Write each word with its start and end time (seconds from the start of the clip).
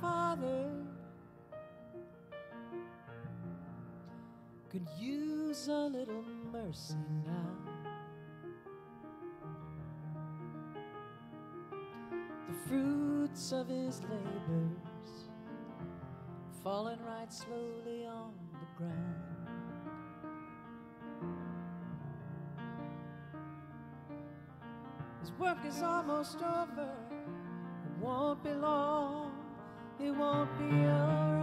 father 0.00 0.70
could 4.70 4.86
use 4.98 5.68
a 5.68 5.86
little 5.86 6.24
mercy 6.52 6.94
now. 7.24 7.78
The 12.48 12.68
fruits 12.68 13.52
of 13.52 13.68
his 13.68 14.02
labors 14.02 15.28
falling 16.62 16.98
right 17.06 17.32
slowly 17.32 18.06
on 18.06 18.32
the 18.52 18.66
ground. 18.76 19.38
His 25.20 25.32
work 25.32 25.58
is 25.66 25.82
almost 25.82 26.38
over, 26.42 26.92
it 27.84 28.02
won't 28.02 28.42
be 28.44 28.52
long 28.52 29.27
it 30.00 30.10
won't 30.16 30.48
be 30.58 30.64
alright. 30.86 31.37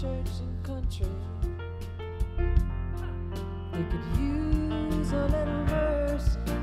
church 0.00 0.40
and 0.40 0.62
country. 0.62 1.06
They 3.72 3.82
could 3.84 4.20
use 4.20 5.12
a 5.12 5.24
little 5.24 5.64
mercy. 5.64 6.55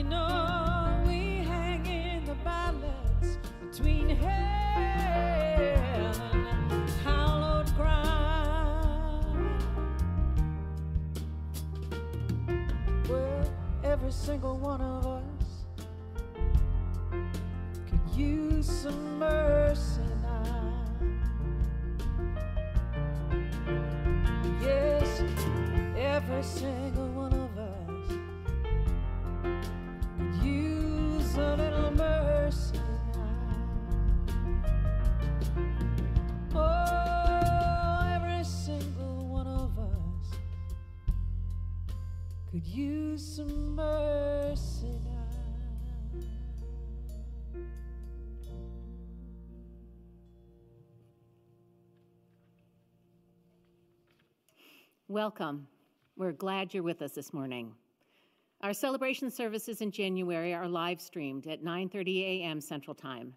you 0.00 0.06
know 0.06 1.02
we 1.06 1.44
hang 1.44 1.84
in 1.84 2.24
the 2.24 2.34
balance 2.36 3.36
between 3.60 4.08
heaven 4.08 5.60
and 6.70 6.90
hallowed 7.04 7.70
ground. 7.76 9.62
Well, 13.10 13.52
every 13.84 14.10
single 14.10 14.56
one 14.56 14.80
of 14.80 15.06
us 15.06 15.66
could 17.90 18.18
use 18.18 18.66
some 18.66 19.18
mercy 19.18 20.00
now. 20.22 20.82
Yes, 24.62 25.22
every 25.94 26.42
single 26.42 27.09
Welcome. 55.08 55.66
We're 56.16 56.30
glad 56.30 56.72
you're 56.72 56.84
with 56.84 57.02
us 57.02 57.10
this 57.12 57.32
morning. 57.32 57.74
Our 58.60 58.72
celebration 58.72 59.30
services 59.32 59.80
in 59.80 59.90
January 59.90 60.54
are 60.54 60.68
live 60.68 61.00
streamed 61.00 61.48
at 61.48 61.64
9:30 61.64 62.42
a.m. 62.42 62.60
Central 62.60 62.94
Time. 62.94 63.34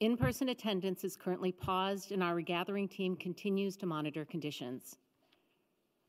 In-person 0.00 0.48
attendance 0.48 1.04
is 1.04 1.16
currently 1.16 1.52
paused 1.52 2.10
and 2.10 2.20
our 2.20 2.34
regathering 2.34 2.88
team 2.88 3.14
continues 3.14 3.76
to 3.76 3.86
monitor 3.86 4.24
conditions. 4.24 4.96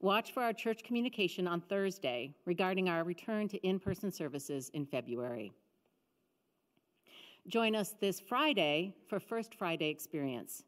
Watch 0.04 0.34
for 0.34 0.44
our 0.44 0.52
church 0.52 0.84
communication 0.84 1.48
on 1.48 1.62
Thursday 1.62 2.36
regarding 2.44 2.90
our 2.90 3.06
return 3.06 3.48
to 3.48 3.58
in-person 3.66 4.12
services 4.12 4.68
in 4.74 4.86
February. 4.86 5.54
Join 7.48 7.74
us 7.74 7.96
this 8.02 8.20
Friday 8.20 8.94
for 9.08 9.18
First 9.22 9.56
Friday 9.56 9.90
Experience. 9.90 10.66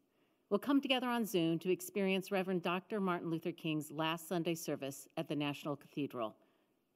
We'll 0.50 0.62
come 0.62 0.80
together 0.80 1.08
on 1.08 1.26
Zoom 1.26 1.60
to 1.60 1.70
experience 1.70 2.32
Reverend 2.32 2.64
Dr. 2.64 3.02
Martin 3.02 3.30
Luther 3.30 3.52
King's 3.52 3.92
last 3.92 4.30
Sunday 4.30 4.56
service 4.56 5.10
at 5.18 5.28
the 5.28 5.36
National 5.36 5.76
Cathedral, 5.76 6.34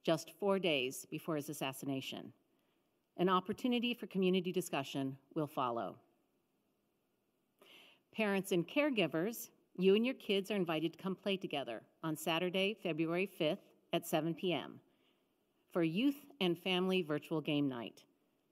just 0.02 0.32
four 0.40 0.58
days 0.58 1.06
before 1.10 1.36
his 1.36 1.50
assassination. 1.50 2.32
An 3.18 3.28
opportunity 3.28 3.92
for 3.92 4.06
community 4.06 4.50
discussion 4.50 5.14
will 5.34 5.46
follow. 5.46 5.96
Parents 8.16 8.52
and 8.52 8.66
caregivers, 8.66 9.50
you 9.82 9.94
and 9.94 10.04
your 10.04 10.14
kids 10.14 10.50
are 10.50 10.56
invited 10.56 10.92
to 10.92 11.02
come 11.02 11.14
play 11.14 11.36
together 11.36 11.82
on 12.02 12.16
Saturday, 12.16 12.76
February 12.82 13.28
5th 13.40 13.58
at 13.92 14.06
7 14.06 14.34
p.m. 14.34 14.80
for 15.72 15.82
Youth 15.82 16.26
and 16.40 16.58
Family 16.58 17.02
Virtual 17.02 17.40
Game 17.40 17.68
Night. 17.68 18.04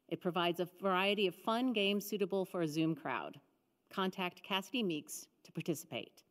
It 0.09 0.21
provides 0.21 0.61
a 0.61 0.69
variety 0.81 1.27
of 1.27 1.35
fun 1.35 1.73
games 1.73 2.07
suitable 2.07 2.45
for 2.45 2.63
a 2.63 2.69
Zoom 2.69 2.95
crowd. 2.95 3.39
Contact 3.91 4.43
Cassidy 4.43 4.83
Meeks 4.83 5.27
to 5.45 5.53
participate. 5.53 6.23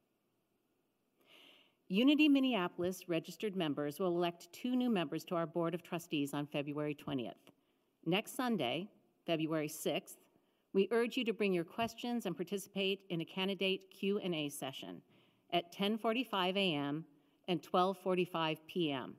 Unity 1.89 2.27
Minneapolis 2.27 3.07
registered 3.07 3.55
members 3.55 3.99
will 3.99 4.07
elect 4.15 4.51
two 4.51 4.75
new 4.75 4.89
members 4.89 5.23
to 5.25 5.35
our 5.35 5.45
Board 5.45 5.73
of 5.73 5.83
Trustees 5.83 6.33
on 6.33 6.45
February 6.45 6.95
20th. 6.95 7.33
Next 8.05 8.35
Sunday, 8.35 8.89
February 9.25 9.69
6th, 9.69 10.17
we 10.77 10.87
urge 10.91 11.17
you 11.17 11.25
to 11.25 11.33
bring 11.33 11.55
your 11.55 11.63
questions 11.63 12.27
and 12.27 12.35
participate 12.35 12.99
in 13.09 13.19
a 13.21 13.25
candidate 13.25 13.89
Q&A 13.89 14.47
session 14.49 15.01
at 15.51 15.73
10:45 15.73 16.55
a.m. 16.55 17.03
and 17.47 17.63
12:45 17.63 18.57
p.m. 18.67 19.15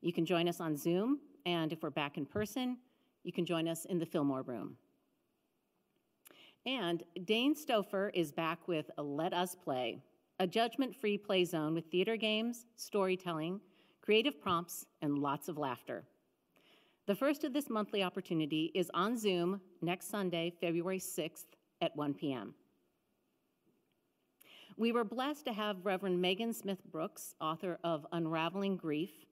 You 0.00 0.14
can 0.14 0.24
join 0.24 0.48
us 0.48 0.60
on 0.62 0.78
Zoom, 0.78 1.20
and 1.44 1.74
if 1.74 1.82
we're 1.82 1.90
back 1.90 2.16
in 2.16 2.24
person, 2.24 2.78
you 3.22 3.34
can 3.34 3.44
join 3.44 3.68
us 3.68 3.84
in 3.84 3.98
the 3.98 4.06
Fillmore 4.06 4.40
Room. 4.40 4.78
And 6.64 7.02
Dane 7.26 7.54
Stouffer 7.54 8.10
is 8.14 8.32
back 8.32 8.66
with 8.66 8.90
Let 8.96 9.34
Us 9.34 9.54
Play, 9.54 10.00
a 10.40 10.46
judgment-free 10.46 11.18
play 11.18 11.44
zone 11.44 11.74
with 11.74 11.84
theater 11.90 12.16
games, 12.16 12.64
storytelling, 12.76 13.60
creative 14.00 14.40
prompts, 14.40 14.86
and 15.02 15.18
lots 15.18 15.50
of 15.50 15.58
laughter. 15.58 16.06
The 17.08 17.14
first 17.14 17.42
of 17.42 17.54
this 17.54 17.70
monthly 17.70 18.02
opportunity 18.02 18.70
is 18.74 18.90
on 18.92 19.16
Zoom 19.16 19.62
next 19.80 20.10
Sunday, 20.10 20.52
February 20.60 20.98
6th 20.98 21.46
at 21.80 21.96
1 21.96 22.12
p.m. 22.12 22.52
We 24.76 24.92
were 24.92 25.04
blessed 25.04 25.46
to 25.46 25.54
have 25.54 25.86
Reverend 25.86 26.20
Megan 26.20 26.52
Smith 26.52 26.84
Brooks, 26.92 27.34
author 27.40 27.78
of 27.82 28.06
Unraveling 28.12 28.76
Grief, 28.76 29.24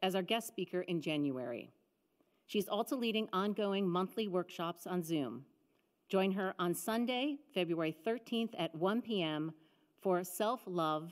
as 0.00 0.14
our 0.14 0.22
guest 0.22 0.46
speaker 0.46 0.82
in 0.82 1.00
January. 1.00 1.70
She's 2.46 2.68
also 2.68 2.96
leading 2.96 3.28
ongoing 3.32 3.88
monthly 3.88 4.28
workshops 4.28 4.86
on 4.86 5.02
Zoom. 5.02 5.44
Join 6.08 6.30
her 6.30 6.54
on 6.60 6.72
Sunday, 6.72 7.38
February 7.52 7.96
13th 8.06 8.54
at 8.56 8.72
1 8.76 9.02
p.m. 9.02 9.52
for 10.00 10.22
Self 10.22 10.62
Love 10.68 11.10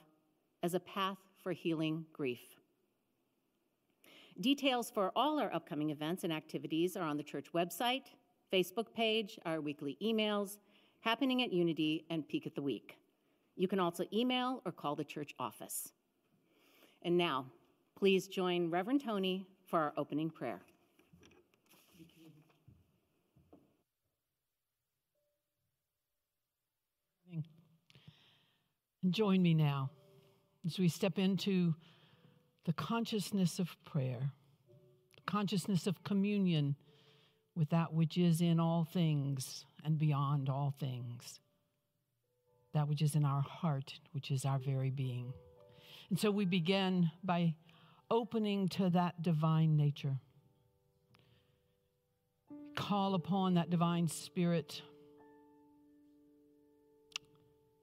as 0.63 0.75
a 0.75 0.81
Path 0.81 1.19
for 1.43 1.51
Healing 1.51 2.07
Grief. 2.13 2.62
Details 4.40 4.90
for 4.90 5.12
all 5.14 5.38
our 5.38 5.52
upcoming 5.55 5.90
events 5.90 6.25
and 6.25 6.32
activities 6.32 6.96
are 6.96 7.05
on 7.05 7.17
the 7.17 7.23
church 7.23 7.52
website, 7.55 8.06
Facebook 8.52 8.93
page, 8.94 9.38
our 9.44 9.61
weekly 9.61 9.96
emails, 10.02 10.58
Happening 11.00 11.43
at 11.43 11.52
Unity, 11.52 12.05
and 12.11 12.26
Peek 12.29 12.46
at 12.46 12.55
the 12.55 12.62
Week. 12.62 12.96
You 13.56 13.67
can 13.67 13.81
also 13.81 14.05
email 14.12 14.62
or 14.64 14.70
call 14.73 14.94
the 14.94 15.05
church 15.05 15.34
office. 15.38 15.93
And 17.02 17.19
now, 17.19 17.46
please 17.99 18.29
join 18.29 18.70
Reverend 18.70 19.02
Toni 19.05 19.46
for 19.67 19.81
our 19.81 19.93
opening 19.96 20.31
prayer. 20.31 20.61
Join 29.11 29.43
me 29.43 29.55
now 29.55 29.90
as 30.64 30.78
we 30.78 30.88
step 30.88 31.19
into 31.19 31.75
the 32.64 32.73
consciousness 32.73 33.59
of 33.59 33.76
prayer, 33.85 34.32
the 35.17 35.23
consciousness 35.26 35.87
of 35.87 36.05
communion 36.05 36.76
with 37.55 37.70
that 37.70 37.93
which 37.93 38.17
is 38.17 38.41
in 38.41 38.61
all 38.61 38.85
things 38.85 39.67
and 39.85 39.99
beyond 39.99 40.49
all 40.49 40.75
things, 40.79 41.41
that 42.73 42.88
which 42.88 43.03
is 43.03 43.14
in 43.14 43.25
our 43.25 43.43
heart, 43.43 43.94
which 44.12 44.31
is 44.31 44.44
our 44.44 44.59
very 44.59 44.91
being. 44.91 45.32
And 46.09 46.19
so 46.19 46.31
we 46.31 46.44
begin 46.44 47.11
by 47.25 47.55
opening 48.11 48.69
to 48.69 48.91
that 48.91 49.23
divine 49.23 49.76
nature. 49.76 50.19
Call 52.76 53.14
upon 53.14 53.55
that 53.55 53.70
divine 53.70 54.09
spirit 54.09 54.82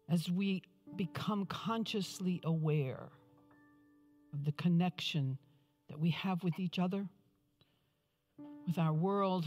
as 0.09 0.29
we 0.29 0.63
become 0.95 1.45
consciously 1.45 2.41
aware 2.43 3.09
of 4.33 4.45
the 4.45 4.51
connection 4.53 5.37
that 5.89 5.99
we 5.99 6.11
have 6.11 6.43
with 6.43 6.59
each 6.59 6.79
other, 6.79 7.07
with 8.67 8.77
our 8.77 8.93
world, 8.93 9.45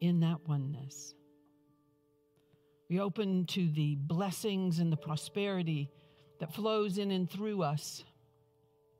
in 0.00 0.20
that 0.20 0.48
oneness. 0.48 1.14
We 2.88 3.00
open 3.00 3.44
to 3.46 3.68
the 3.68 3.96
blessings 3.96 4.78
and 4.78 4.90
the 4.90 4.96
prosperity 4.96 5.90
that 6.40 6.54
flows 6.54 6.98
in 6.98 7.10
and 7.10 7.30
through 7.30 7.62
us 7.62 8.02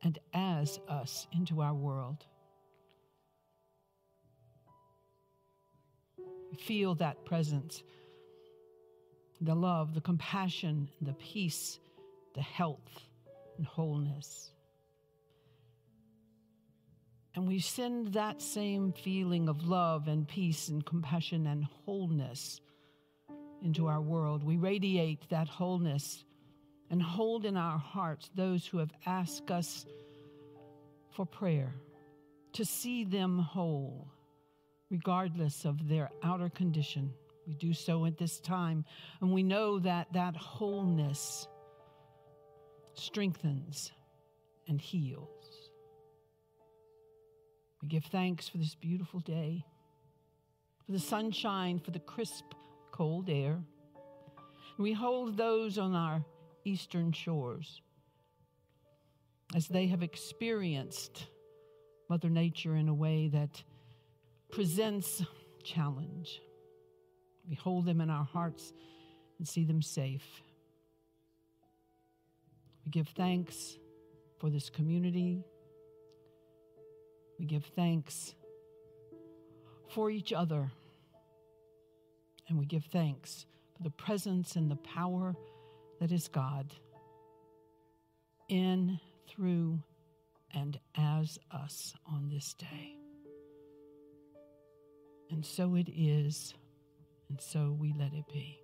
and 0.03 0.19
as 0.33 0.79
us 0.89 1.27
into 1.33 1.61
our 1.61 1.75
world. 1.75 2.25
We 6.51 6.57
feel 6.57 6.95
that 6.97 7.25
presence 7.25 7.83
the 9.41 9.55
love, 9.55 9.95
the 9.95 10.03
compassion, 10.03 10.89
the 11.01 11.15
peace, 11.15 11.81
the 12.35 12.43
health 12.43 13.10
and 13.61 13.67
wholeness. 13.67 14.53
And 17.35 17.47
we 17.47 17.59
send 17.59 18.15
that 18.15 18.41
same 18.41 18.95
feeling 18.95 19.51
of 19.51 19.69
love 19.69 20.09
and 20.09 20.27
peace 20.27 20.69
and 20.69 20.85
compassion 20.85 21.47
and 21.47 21.67
wholeness 21.85 22.63
into 23.63 23.87
our 23.87 24.01
world. 24.01 24.43
We 24.43 24.57
radiate 24.57 25.29
that 25.29 25.47
wholeness 25.47 26.25
and 26.91 27.03
hold 27.03 27.45
in 27.45 27.59
our 27.59 27.77
hearts 27.77 28.31
those 28.35 28.65
who 28.65 28.79
have 28.79 28.95
asked 29.05 29.51
us 29.51 29.85
for 31.15 31.27
prayer, 31.27 31.75
to 32.55 32.65
see 32.65 33.05
them 33.05 33.39
whole, 33.39 34.11
regardless 34.91 35.67
of 35.67 35.87
their 35.87 36.09
outer 36.23 36.49
condition. 36.49 37.13
We 37.47 37.53
do 37.53 37.75
so 37.75 38.07
at 38.07 38.17
this 38.17 38.41
time, 38.41 38.87
and 39.21 39.31
we 39.31 39.43
know 39.43 39.79
that 39.81 40.11
that 40.15 40.35
wholeness 40.35 41.47
strengthens 42.95 43.93
and 44.69 44.81
heals. 44.81 45.71
We 47.83 47.89
give 47.89 48.05
thanks 48.05 48.49
for 48.49 48.59
this 48.59 48.75
beautiful 48.75 49.21
day, 49.21 49.65
for 50.85 50.93
the 50.93 50.99
sunshine, 50.99 51.79
for 51.79 51.91
the 51.91 51.99
crisp, 51.99 52.45
cold 52.93 53.31
air. 53.31 53.59
We 54.79 54.93
hold 54.93 55.37
those 55.37 55.79
on 55.79 55.95
our 55.95 56.25
eastern 56.65 57.13
shores 57.13 57.81
as 59.55 59.67
they 59.67 59.87
have 59.89 60.03
experienced 60.03 61.27
Mother 62.09 62.29
Nature 62.29 62.77
in 62.77 62.89
a 62.89 62.95
way 62.95 63.29
that 63.29 63.63
presents 64.51 65.23
challenge. 65.63 66.41
We 67.49 67.55
hold 67.55 67.87
them 67.87 68.01
in 68.01 68.11
our 68.11 68.25
hearts 68.25 68.73
and 69.39 69.49
see 69.49 69.65
them 69.65 69.83
safe. 69.83 70.43
We 72.91 73.03
give 73.03 73.09
thanks 73.11 73.79
for 74.41 74.51
this 74.51 74.69
community. 74.69 75.45
We 77.39 77.45
give 77.45 77.65
thanks 77.77 78.35
for 79.91 80.11
each 80.11 80.33
other. 80.33 80.73
And 82.49 82.59
we 82.59 82.67
give 82.67 82.83
thanks 82.87 83.47
for 83.77 83.85
the 83.85 83.93
presence 83.93 84.57
and 84.57 84.69
the 84.69 84.75
power 84.75 85.37
that 86.01 86.11
is 86.11 86.27
God 86.27 86.75
in, 88.49 88.99
through, 89.29 89.85
and 90.53 90.81
as 90.97 91.39
us 91.53 91.95
on 92.13 92.29
this 92.29 92.55
day. 92.55 92.97
And 95.31 95.47
so 95.47 95.77
it 95.77 95.89
is, 95.89 96.55
and 97.29 97.41
so 97.41 97.71
we 97.79 97.95
let 97.97 98.15
it 98.15 98.25
be. 98.33 98.60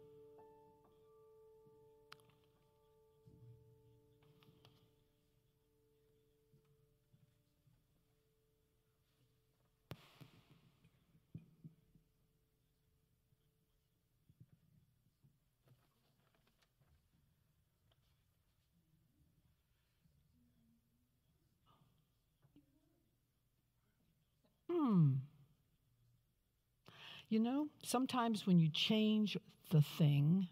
You 27.37 27.43
know, 27.43 27.69
sometimes 27.83 28.47
when 28.47 28.59
you 28.59 28.71
change 28.71 29.37
the 29.69 29.83
thing, 29.83 30.49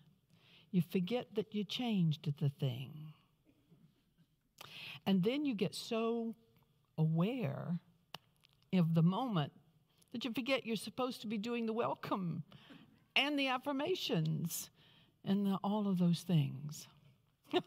you 0.70 0.82
forget 0.82 1.28
that 1.34 1.54
you 1.54 1.64
changed 1.64 2.30
the 2.38 2.50
thing. 2.50 3.14
And 5.06 5.22
then 5.22 5.46
you 5.46 5.54
get 5.54 5.74
so 5.74 6.34
aware 6.98 7.78
of 8.74 8.92
the 8.92 9.02
moment 9.02 9.52
that 10.12 10.26
you 10.26 10.32
forget 10.34 10.66
you're 10.66 10.76
supposed 10.76 11.22
to 11.22 11.26
be 11.26 11.38
doing 11.38 11.64
the 11.64 11.72
welcome 11.72 12.42
and 13.16 13.38
the 13.38 13.48
affirmations 13.48 14.68
and 15.24 15.46
the, 15.46 15.58
all 15.64 15.88
of 15.88 15.96
those 15.96 16.20
things. 16.20 16.86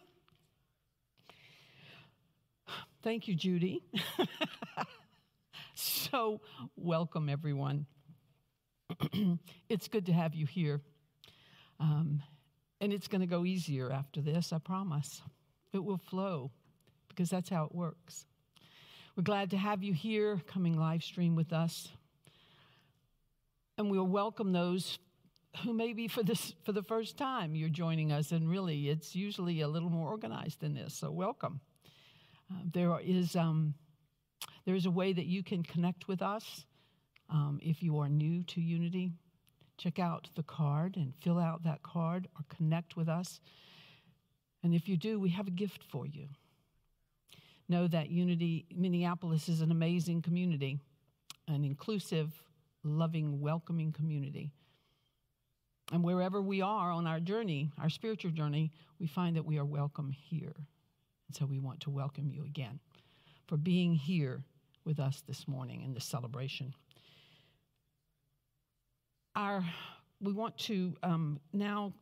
Thank 3.01 3.27
you, 3.27 3.33
Judy. 3.33 3.81
so, 5.73 6.39
welcome, 6.75 7.29
everyone. 7.29 7.87
it's 9.69 9.87
good 9.87 10.05
to 10.05 10.13
have 10.13 10.33
you 10.33 10.45
here. 10.45 10.81
Um, 11.79 12.21
and 12.79 12.93
it's 12.93 13.07
going 13.07 13.21
to 13.21 13.27
go 13.27 13.45
easier 13.45 13.91
after 13.91 14.21
this, 14.21 14.53
I 14.53 14.59
promise. 14.59 15.21
It 15.73 15.83
will 15.83 15.97
flow 15.97 16.51
because 17.09 17.29
that's 17.29 17.49
how 17.49 17.65
it 17.65 17.75
works. 17.75 18.25
We're 19.15 19.23
glad 19.23 19.49
to 19.51 19.57
have 19.57 19.83
you 19.83 19.93
here 19.93 20.41
coming 20.47 20.77
live 20.77 21.03
stream 21.03 21.35
with 21.35 21.51
us. 21.51 21.89
And 23.77 23.91
we'll 23.91 24.07
welcome 24.07 24.53
those 24.53 24.99
who 25.63 25.73
maybe 25.73 26.07
for 26.07 26.23
this 26.23 26.53
for 26.63 26.71
the 26.71 26.83
first 26.83 27.17
time 27.17 27.55
you're 27.55 27.69
joining 27.69 28.11
us 28.11 28.31
and 28.31 28.47
really 28.47 28.89
it's 28.89 29.15
usually 29.15 29.61
a 29.61 29.67
little 29.67 29.89
more 29.89 30.07
organized 30.07 30.59
than 30.59 30.75
this 30.75 30.93
so 30.93 31.09
welcome 31.09 31.59
uh, 32.51 32.59
there 32.71 32.99
is 33.03 33.35
um, 33.35 33.73
there 34.65 34.75
is 34.75 34.85
a 34.85 34.91
way 34.91 35.13
that 35.13 35.25
you 35.25 35.41
can 35.41 35.63
connect 35.63 36.07
with 36.07 36.21
us 36.21 36.66
um, 37.29 37.59
if 37.61 37.83
you 37.83 37.99
are 37.99 38.09
new 38.09 38.43
to 38.43 38.61
Unity. 38.61 39.11
Check 39.77 39.99
out 39.99 40.29
the 40.35 40.43
card 40.43 40.95
and 40.95 41.13
fill 41.21 41.37
out 41.37 41.63
that 41.63 41.83
card 41.83 42.27
or 42.35 42.45
connect 42.55 42.95
with 42.95 43.07
us. 43.07 43.39
And 44.63 44.73
if 44.73 44.89
you 44.89 44.97
do, 44.97 45.19
we 45.19 45.29
have 45.29 45.47
a 45.47 45.51
gift 45.51 45.83
for 45.83 46.05
you. 46.05 46.27
Know 47.69 47.87
that 47.87 48.09
Unity 48.09 48.65
Minneapolis 48.75 49.49
is 49.49 49.61
an 49.61 49.71
amazing 49.71 50.21
community, 50.21 50.79
an 51.47 51.63
inclusive, 51.63 52.33
loving, 52.83 53.39
welcoming 53.39 53.91
community. 53.91 54.51
And 55.91 56.03
wherever 56.03 56.41
we 56.41 56.61
are 56.61 56.91
on 56.91 57.07
our 57.07 57.19
journey, 57.19 57.71
our 57.79 57.89
spiritual 57.89 58.31
journey, 58.31 58.71
we 58.99 59.07
find 59.07 59.35
that 59.35 59.45
we 59.45 59.57
are 59.57 59.65
welcome 59.65 60.11
here. 60.11 60.55
And 61.27 61.35
so 61.35 61.45
we 61.45 61.59
want 61.59 61.81
to 61.81 61.89
welcome 61.89 62.29
you 62.29 62.43
again 62.43 62.79
for 63.47 63.57
being 63.57 63.93
here 63.95 64.43
with 64.85 64.99
us 64.99 65.21
this 65.27 65.47
morning 65.47 65.83
in 65.83 65.93
this 65.93 66.05
celebration. 66.05 66.73
Our, 69.37 69.63
we 70.19 70.33
want 70.33 70.57
to 70.61 70.97
um, 71.03 71.39
now 71.53 71.93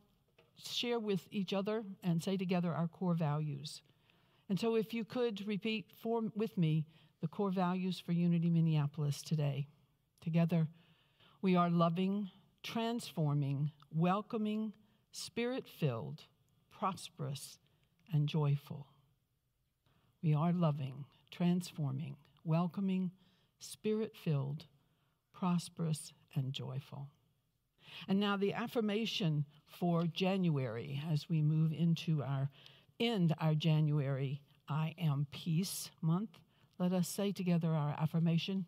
share 0.56 0.98
with 0.98 1.20
each 1.30 1.52
other 1.52 1.84
and 2.02 2.22
say 2.22 2.38
together 2.38 2.72
our 2.72 2.88
core 2.88 3.12
values. 3.12 3.82
And 4.48 4.58
so, 4.58 4.76
if 4.76 4.94
you 4.94 5.04
could 5.04 5.46
repeat 5.46 5.92
for, 6.02 6.22
with 6.34 6.56
me 6.56 6.86
the 7.20 7.28
core 7.28 7.50
values 7.50 8.00
for 8.00 8.12
Unity 8.12 8.48
Minneapolis 8.48 9.20
today. 9.20 9.66
Together, 10.22 10.66
we 11.42 11.56
are 11.56 11.68
loving, 11.68 12.30
transforming, 12.62 13.70
welcoming, 13.94 14.72
spirit 15.12 15.66
filled, 15.68 16.22
prosperous, 16.70 17.58
and 18.14 18.28
joyful. 18.28 18.86
We 20.22 20.32
are 20.34 20.54
loving, 20.54 21.04
transforming, 21.30 22.16
welcoming, 22.44 23.10
spirit 23.58 24.12
filled, 24.16 24.64
prosperous, 25.34 26.14
and 26.34 26.54
joyful. 26.54 27.08
And 28.08 28.20
now 28.20 28.36
the 28.36 28.54
affirmation 28.54 29.44
for 29.66 30.04
January 30.04 31.02
as 31.10 31.28
we 31.28 31.42
move 31.42 31.72
into 31.72 32.22
our 32.22 32.50
end 32.98 33.34
our 33.40 33.54
January 33.54 34.40
I 34.68 34.94
am 34.98 35.26
peace 35.30 35.90
month. 36.00 36.30
Let 36.78 36.92
us 36.92 37.08
say 37.08 37.32
together 37.32 37.68
our 37.68 37.94
affirmation. 37.98 38.66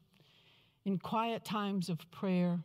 In 0.85 0.99
quiet 0.99 1.45
times 1.45 1.89
of 1.89 2.11
prayer, 2.11 2.61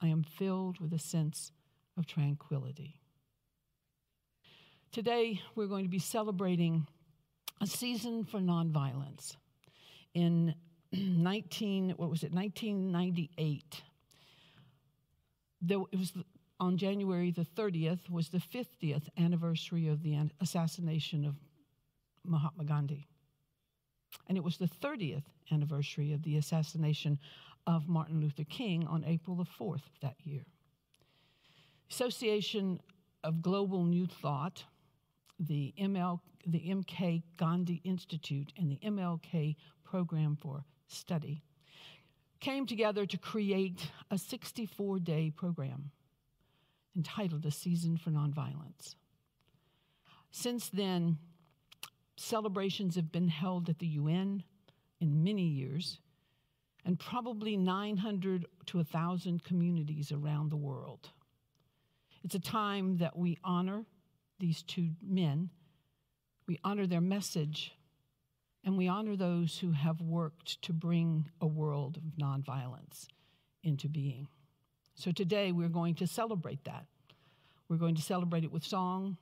I 0.00 0.08
am 0.08 0.24
filled 0.24 0.80
with 0.80 0.92
a 0.94 0.98
sense 0.98 1.52
of 1.98 2.06
tranquility. 2.06 3.00
Today, 4.92 5.40
we're 5.54 5.66
going 5.66 5.84
to 5.84 5.90
be 5.90 5.98
celebrating 5.98 6.86
a 7.60 7.66
season 7.66 8.24
for 8.24 8.40
nonviolence 8.40 9.36
in 10.14 10.54
19 10.92 11.90
what 11.96 12.10
was 12.10 12.24
it 12.24 12.32
1998 12.32 13.82
there, 15.60 15.78
it 15.92 15.98
was 15.98 16.12
on 16.58 16.76
January 16.76 17.30
the 17.30 17.44
30th 17.44 18.10
was 18.10 18.28
the 18.28 18.38
50th 18.38 19.08
anniversary 19.18 19.88
of 19.88 20.02
the 20.02 20.18
assassination 20.40 21.24
of 21.24 21.34
Mahatma 22.24 22.64
Gandhi. 22.64 23.08
And 24.28 24.36
it 24.36 24.44
was 24.44 24.58
the 24.58 24.68
30th 24.68 25.24
anniversary 25.50 26.12
of 26.12 26.22
the 26.22 26.36
assassination 26.36 27.18
of 27.66 27.88
Martin 27.88 28.20
Luther 28.20 28.44
King 28.44 28.86
on 28.86 29.04
April 29.04 29.36
the 29.36 29.44
4th 29.44 29.86
of 29.86 30.00
that 30.02 30.16
year. 30.22 30.44
Association 31.90 32.80
of 33.24 33.42
Global 33.42 33.84
New 33.84 34.06
Thought, 34.06 34.64
the, 35.38 35.74
ML, 35.78 36.20
the 36.46 36.60
MK 36.60 37.22
Gandhi 37.36 37.80
Institute, 37.84 38.52
and 38.56 38.70
the 38.70 38.78
MLK 38.84 39.56
Program 39.84 40.36
for 40.40 40.64
Study 40.86 41.42
came 42.40 42.66
together 42.66 43.06
to 43.06 43.18
create 43.18 43.90
a 44.10 44.18
64 44.18 44.98
day 44.98 45.30
program 45.34 45.90
entitled 46.96 47.46
A 47.46 47.50
Season 47.50 47.96
for 47.96 48.10
Nonviolence. 48.10 48.96
Since 50.30 50.68
then, 50.70 51.18
celebrations 52.16 52.96
have 52.96 53.12
been 53.12 53.28
held 53.28 53.68
at 53.68 53.78
the 53.78 53.86
UN 53.86 54.42
in 55.00 55.24
many 55.24 55.44
years, 55.44 55.98
and 56.84 56.98
probably 56.98 57.56
900 57.56 58.46
to 58.66 58.76
1,000 58.78 59.42
communities 59.44 60.12
around 60.12 60.50
the 60.50 60.56
world. 60.56 61.10
It's 62.22 62.34
a 62.34 62.40
time 62.40 62.98
that 62.98 63.16
we 63.16 63.38
honor 63.42 63.86
these 64.38 64.62
two 64.62 64.90
men, 65.02 65.50
we 66.46 66.58
honor 66.64 66.86
their 66.86 67.00
message, 67.00 67.72
and 68.64 68.76
we 68.76 68.88
honor 68.88 69.16
those 69.16 69.58
who 69.58 69.72
have 69.72 70.00
worked 70.00 70.60
to 70.62 70.72
bring 70.72 71.28
a 71.40 71.46
world 71.46 71.96
of 71.96 72.02
nonviolence 72.22 73.06
into 73.62 73.88
being. 73.88 74.28
So 74.94 75.12
today 75.12 75.52
we're 75.52 75.68
going 75.68 75.94
to 75.96 76.06
celebrate 76.06 76.64
that. 76.64 76.86
We're 77.68 77.76
going 77.76 77.94
to 77.94 78.02
celebrate 78.02 78.44
it 78.44 78.52
with 78.52 78.64
song, 78.64 79.16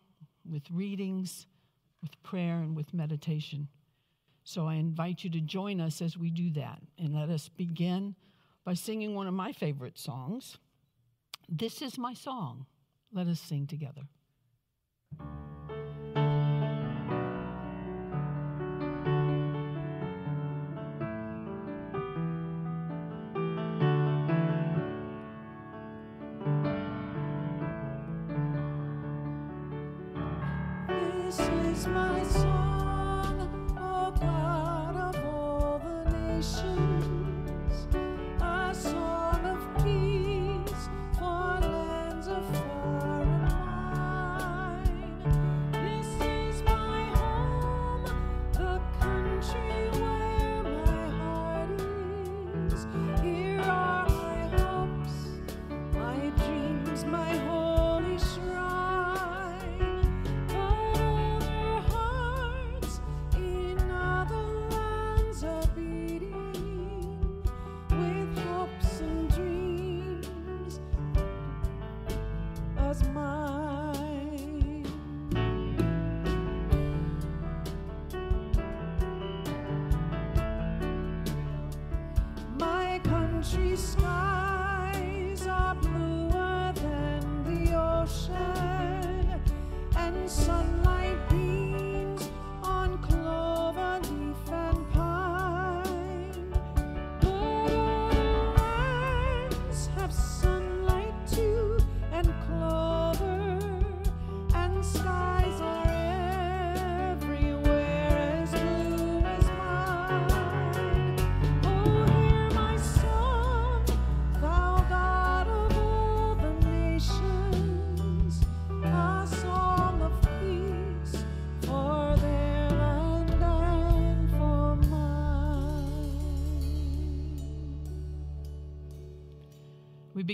with 0.50 0.62
readings, 0.72 1.46
with 2.02 2.20
prayer, 2.22 2.56
and 2.56 2.74
with 2.74 2.94
meditation. 2.94 3.68
So 4.42 4.66
I 4.66 4.74
invite 4.74 5.22
you 5.22 5.30
to 5.30 5.40
join 5.40 5.80
us 5.80 6.00
as 6.00 6.16
we 6.16 6.30
do 6.30 6.50
that. 6.52 6.80
And 6.98 7.14
let 7.14 7.28
us 7.28 7.48
begin 7.48 8.14
by 8.64 8.74
singing 8.74 9.14
one 9.14 9.26
of 9.26 9.34
my 9.34 9.52
favorite 9.52 9.98
songs. 9.98 10.58
This 11.48 11.82
is 11.82 11.98
my 11.98 12.14
song. 12.14 12.66
Let 13.12 13.26
us 13.26 13.40
sing 13.40 13.66
together. 13.66 14.02
my 31.94 32.27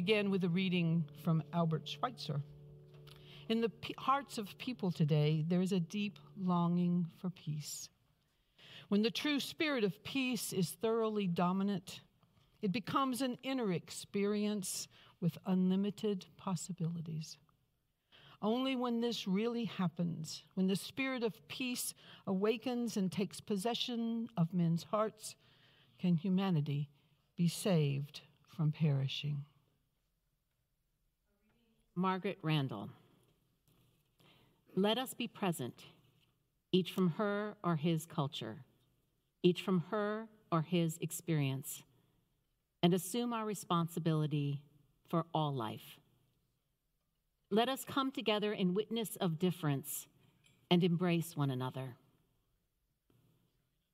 begin 0.05 0.31
with 0.31 0.45
a 0.45 0.49
reading 0.51 1.03
from 1.23 1.43
Albert 1.55 1.89
Schweitzer. 1.89 2.43
In 3.49 3.63
the 3.63 3.73
hearts 3.97 4.37
of 4.37 4.59
people 4.59 4.93
today, 4.93 5.47
there 5.49 5.63
is 5.63 5.73
a 5.73 5.81
deep 5.81 6.19
longing 6.39 7.07
for 7.17 7.31
peace. 7.31 7.89
When 8.89 9.01
the 9.01 9.11
true 9.11 9.41
spirit 9.41 9.83
of 9.83 10.05
peace 10.05 10.53
is 10.53 10.73
thoroughly 10.73 11.27
dominant, 11.27 12.03
it 12.61 12.71
becomes 12.71 13.23
an 13.23 13.39
inner 13.43 13.73
experience 13.73 14.89
with 15.23 15.39
unlimited 15.47 16.27
possibilities. 16.37 17.39
Only 18.43 18.77
when 18.77 19.01
this 19.01 19.27
really 19.27 19.65
happens, 19.65 20.45
when 20.53 20.67
the 20.67 20.77
spirit 20.77 21.23
of 21.23 21.49
peace 21.49 21.95
awakens 22.27 22.99
and 22.99 23.11
takes 23.11 23.41
possession 23.41 24.29
of 24.37 24.53
men's 24.53 24.83
hearts, 24.83 25.35
can 25.99 26.15
humanity 26.17 26.91
be 27.39 27.49
saved 27.49 28.21
from 28.55 28.71
perishing. 28.71 29.47
Margaret 31.97 32.39
Randall. 32.43 32.91
Let 34.75 34.99
us 34.99 35.15
be 35.15 35.29
present, 35.29 35.85
each 36.73 36.93
from 36.93 37.11
her 37.11 37.55
or 37.63 37.77
his 37.77 38.05
culture, 38.05 38.65
each 39.43 39.63
from 39.63 39.85
her 39.91 40.27
or 40.51 40.63
his 40.63 40.99
experience, 41.01 41.85
and 42.83 42.93
assume 42.93 43.33
our 43.33 43.45
responsibility 43.45 44.61
for 45.09 45.27
all 45.33 45.55
life. 45.55 45.99
Let 47.51 47.69
us 47.69 47.85
come 47.85 48.11
together 48.11 48.53
in 48.53 48.75
witness 48.75 49.17
of 49.21 49.39
difference 49.39 50.09
and 50.71 50.83
embrace 50.83 51.37
one 51.37 51.51
another. 51.51 51.97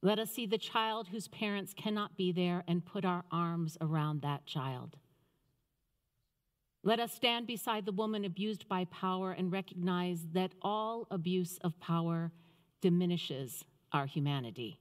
Let 0.03 0.19
us 0.19 0.31
see 0.31 0.47
the 0.47 0.57
child 0.57 1.09
whose 1.09 1.29
parents 1.29 1.75
cannot 1.75 2.17
be 2.17 2.33
there 2.33 2.65
and 2.67 2.83
put 2.83 3.05
our 3.05 3.25
arms 3.31 3.77
around 3.83 4.23
that 4.23 4.47
child. 4.47 4.97
Let 6.83 6.99
us 6.99 7.13
stand 7.13 7.47
beside 7.47 7.85
the 7.85 7.93
woman 7.93 8.25
abused 8.25 8.67
by 8.67 8.87
power 8.87 9.33
and 9.33 9.53
recognize 9.53 10.27
that 10.33 10.53
all 10.63 11.07
abuse 11.11 11.59
of 11.63 11.79
power 11.79 12.33
diminishes 12.81 13.65
our 13.93 14.07
humanity. 14.07 14.79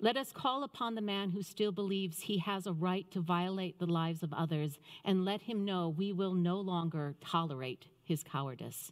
Let 0.00 0.16
us 0.16 0.32
call 0.32 0.64
upon 0.64 0.94
the 0.94 1.02
man 1.02 1.30
who 1.30 1.42
still 1.42 1.72
believes 1.72 2.20
he 2.20 2.38
has 2.38 2.66
a 2.66 2.72
right 2.72 3.10
to 3.10 3.20
violate 3.20 3.78
the 3.78 3.86
lives 3.86 4.22
of 4.22 4.32
others 4.32 4.78
and 5.04 5.24
let 5.24 5.42
him 5.42 5.64
know 5.64 5.88
we 5.88 6.12
will 6.12 6.34
no 6.34 6.58
longer 6.58 7.14
tolerate 7.20 7.86
his 8.02 8.22
cowardice. 8.22 8.90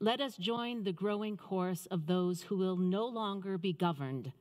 Let 0.00 0.20
us 0.20 0.36
join 0.36 0.82
the 0.82 0.92
growing 0.92 1.36
chorus 1.36 1.86
of 1.86 2.06
those 2.06 2.42
who 2.42 2.56
will 2.56 2.76
no 2.76 3.06
longer 3.06 3.56
be 3.56 3.72
governed 3.72 4.32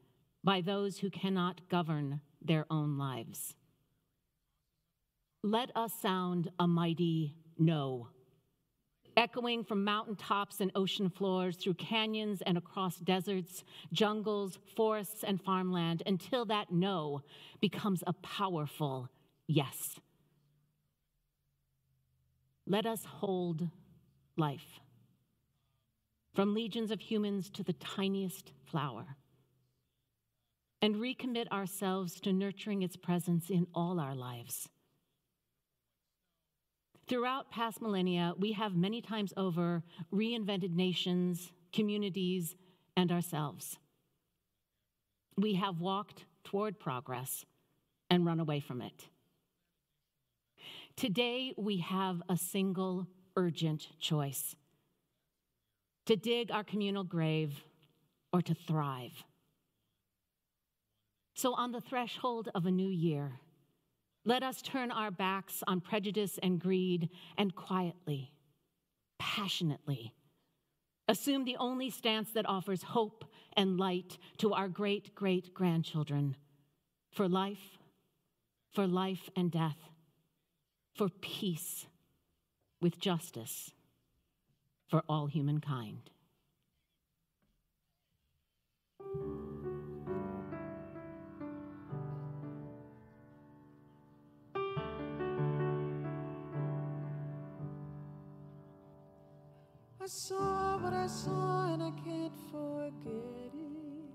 by 0.44 0.62
those 0.62 1.00
who 1.00 1.10
cannot 1.10 1.68
govern 1.70 2.22
their 2.42 2.66
own 2.70 2.98
lives. 2.98 3.56
Let 5.44 5.76
us 5.76 5.94
sound 5.94 6.50
a 6.60 6.68
mighty 6.68 7.36
no, 7.58 8.10
echoing 9.16 9.64
from 9.64 9.84
mountaintops 9.84 10.60
and 10.62 10.72
ocean 10.76 11.10
floors 11.10 11.56
through 11.56 11.76
canyons 11.76 12.42
and 12.42 12.58
across 12.58 12.98
deserts, 12.98 13.64
jungles, 13.94 14.58
forests, 14.76 15.24
and 15.24 15.42
farmland 15.42 16.04
until 16.06 16.46
that 16.46 16.72
no 16.72 17.22
becomes 17.62 18.04
a 18.06 18.14
powerful 18.14 19.10
yes. 19.48 20.00
Let 22.66 22.86
us 22.86 23.06
hold 23.06 23.70
life 24.36 24.80
from 26.36 26.54
legions 26.54 26.92
of 26.92 27.00
humans 27.00 27.50
to 27.52 27.64
the 27.64 27.74
tiniest 27.74 28.52
flower 28.66 29.16
and 30.82 30.96
recommit 30.96 31.48
ourselves 31.48 32.20
to 32.22 32.34
nurturing 32.34 32.84
its 32.84 32.96
presence 32.96 33.50
in 33.50 33.66
all 33.74 34.00
our 34.00 34.14
lives. 34.14 34.70
Throughout 37.08 37.52
past 37.52 37.82
millennia, 37.82 38.34
we 38.38 38.52
have 38.52 38.76
many 38.76 39.02
times 39.02 39.34
over 39.38 39.82
reinvented 40.14 40.76
nations, 40.76 41.54
communities, 41.72 42.56
and 42.98 43.12
ourselves. 43.12 43.78
We 45.38 45.54
have 45.54 45.80
walked 45.80 46.26
toward 46.44 46.80
progress 46.80 47.46
and 48.10 48.26
run 48.26 48.42
away 48.42 48.60
from 48.60 48.82
it. 48.82 49.08
Today, 50.98 51.54
we 51.58 51.78
have 51.78 52.22
a 52.28 52.36
single 52.36 53.08
urgent 53.38 53.88
choice 54.00 54.56
to 56.08 56.16
dig 56.16 56.52
our 56.52 56.64
communal 56.64 57.04
grave 57.04 57.64
or 58.34 58.42
to 58.42 58.54
thrive. 58.54 59.24
So, 61.36 61.54
on 61.54 61.72
the 61.72 61.82
threshold 61.82 62.50
of 62.56 62.66
a 62.66 62.72
new 62.72 62.90
year, 62.90 63.40
let 64.28 64.44
us 64.44 64.62
turn 64.62 64.92
our 64.92 65.10
backs 65.10 65.64
on 65.68 65.80
prejudice 65.80 66.38
and 66.44 66.60
greed 66.60 67.10
and 67.38 67.56
quietly, 67.56 68.34
passionately, 69.18 70.14
assume 71.08 71.46
the 71.46 71.56
only 71.56 71.90
stance 71.90 72.34
that 72.34 72.48
offers 72.48 72.84
hope 72.84 73.24
and 73.56 73.80
light 73.80 74.18
to 74.38 74.54
our 74.54 74.68
great 74.68 75.16
great 75.16 75.54
grandchildren 75.54 76.36
for 77.10 77.30
life, 77.30 77.78
for 78.74 78.86
life 78.86 79.30
and 79.38 79.50
death, 79.50 79.78
for 80.94 81.08
peace 81.08 81.88
with 82.82 83.00
justice 83.00 83.72
for 84.90 85.04
all 85.08 85.28
humankind. 85.28 86.10
I 100.08 100.10
saw 100.10 100.78
what 100.78 100.94
I 100.94 101.06
saw 101.06 101.74
and 101.74 101.84
I 101.84 101.92
can't 102.02 102.32
forget 102.50 103.52
it. 103.54 104.10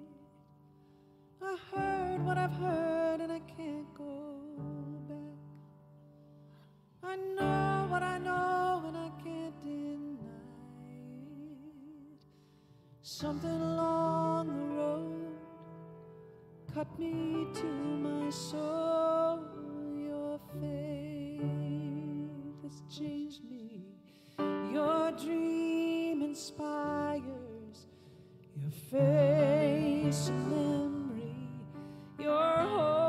I 1.43 1.57
heard 1.71 2.25
what 2.25 2.39
I've 2.39 2.55
heard 2.55 3.21
and 3.21 3.31
I 3.31 3.41
can't 3.41 3.93
go 3.93 4.33
back. 5.07 5.19
I 7.03 7.17
know 7.37 7.89
what 7.91 8.03
I 8.03 8.17
know 8.17 8.85
and 8.87 8.97
I 8.97 9.11
can't 9.23 9.55
deny 9.63 10.17
it. 10.89 12.25
Something 13.03 13.51
along 13.51 14.47
the 14.47 14.75
road 14.75 15.37
cut 16.73 16.99
me 16.99 17.49
to 17.53 17.67
my 17.67 18.31
soul. 18.31 19.45
Your 19.95 20.41
faith 20.59 21.43
has 22.63 22.81
changed 22.89 23.45
me. 23.45 23.83
Your 24.73 25.13
dream 25.23 25.72
inspires 26.33 27.87
your 28.57 28.71
face 28.91 30.31
memory, 30.49 31.37
your 32.19 32.57
hope 32.57 33.02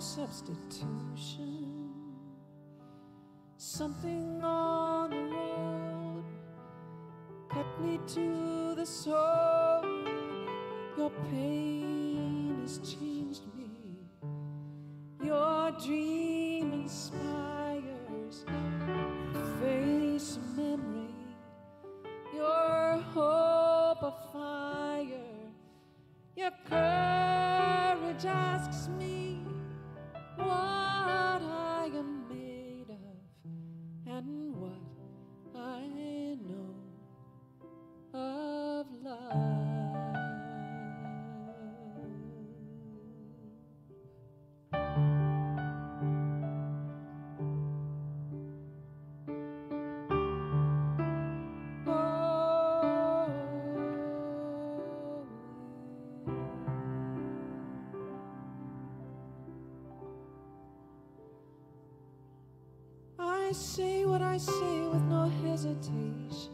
substitution. 0.00 1.90
Something 3.56 4.42
on 4.42 5.10
the 5.10 5.16
road 5.16 6.24
cut 7.50 7.80
me 7.80 8.00
to 8.14 8.74
the 8.74 8.86
soul. 8.86 9.29
I 63.50 63.52
say 63.52 64.06
what 64.06 64.22
I 64.22 64.36
say 64.36 64.86
with 64.92 65.02
no 65.10 65.28
hesitation. 65.42 66.49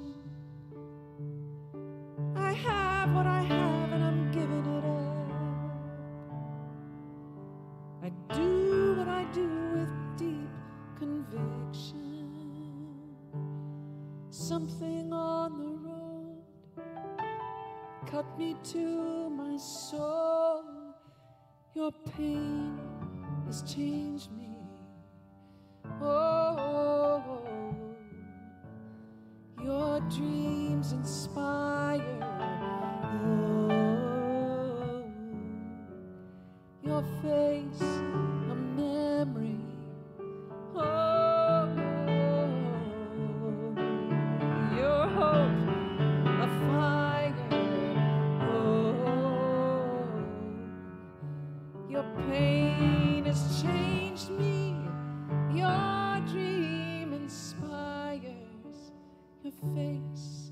Face 59.74 60.45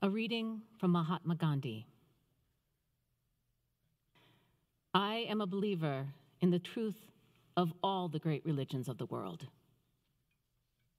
A 0.00 0.08
reading 0.08 0.62
from 0.78 0.92
Mahatma 0.92 1.34
Gandhi. 1.34 1.84
I 4.94 5.26
am 5.28 5.40
a 5.40 5.46
believer 5.46 6.06
in 6.40 6.50
the 6.52 6.60
truth 6.60 7.10
of 7.56 7.72
all 7.82 8.08
the 8.08 8.20
great 8.20 8.44
religions 8.44 8.88
of 8.88 8.98
the 8.98 9.06
world. 9.06 9.48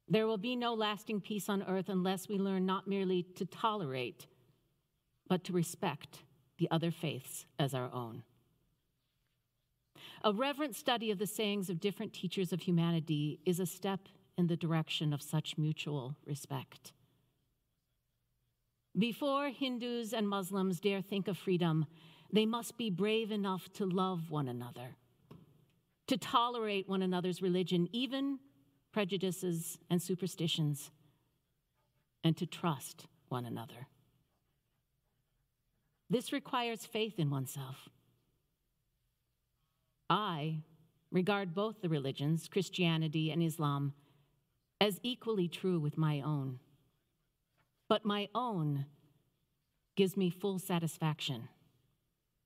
There 0.10 0.28
will 0.28 0.38
be 0.38 0.58
no 0.58 0.74
lasting 0.74 1.22
peace 1.22 1.48
on 1.48 1.64
earth 1.64 1.88
unless 1.88 2.28
we 2.28 2.38
learn 2.38 2.66
not 2.66 2.90
merely 2.90 3.24
to 3.38 3.46
tolerate, 3.46 4.28
but 5.30 5.46
to 5.46 5.54
respect 5.54 6.24
the 6.58 6.70
other 6.70 6.92
faiths 6.92 7.46
as 7.58 7.74
our 7.74 7.90
own. 7.94 8.24
A 10.26 10.34
reverent 10.34 10.76
study 10.76 11.10
of 11.10 11.20
the 11.20 11.28
sayings 11.28 11.70
of 11.70 11.80
different 11.80 12.12
teachers 12.12 12.52
of 12.52 12.64
humanity 12.64 13.40
is 13.46 13.62
a 13.62 13.66
step 13.66 14.10
in 14.38 14.48
the 14.48 14.58
direction 14.58 15.14
of 15.14 15.22
such 15.22 15.58
mutual 15.58 16.18
respect. 16.26 16.92
Before 18.98 19.50
Hindus 19.50 20.14
and 20.14 20.28
Muslims 20.28 20.80
dare 20.80 21.02
think 21.02 21.28
of 21.28 21.38
freedom, 21.38 21.86
they 22.32 22.46
must 22.46 22.78
be 22.78 22.90
brave 22.90 23.32
enough 23.32 23.72
to 23.74 23.86
love 23.86 24.30
one 24.30 24.48
another, 24.48 24.96
to 26.08 26.18
tolerate 26.18 26.90
one 26.90 27.02
another's 27.02 27.42
religion, 27.42 27.88
even 27.92 28.40
prejudices 28.92 29.78
and 29.90 30.02
superstitions, 30.02 30.92
and 32.24 32.36
to 32.38 32.46
trust 32.46 33.08
one 33.30 33.46
another. 33.46 33.88
This 36.10 36.34
requires 36.34 36.86
faith 36.86 37.20
in 37.20 37.30
oneself. 37.30 37.90
I 40.10 40.64
regard 41.12 41.54
both 41.54 41.82
the 41.82 41.90
religions, 41.90 42.48
Christianity 42.48 43.30
and 43.32 43.44
Islam, 43.44 43.94
as 44.82 45.00
equally 45.04 45.48
true 45.48 45.80
with 45.80 45.98
my 45.98 46.22
own. 46.22 46.60
But 47.90 48.06
my 48.06 48.30
own 48.34 48.86
gives 49.98 50.16
me 50.16 50.30
full 50.30 50.60
satisfaction. 50.60 51.50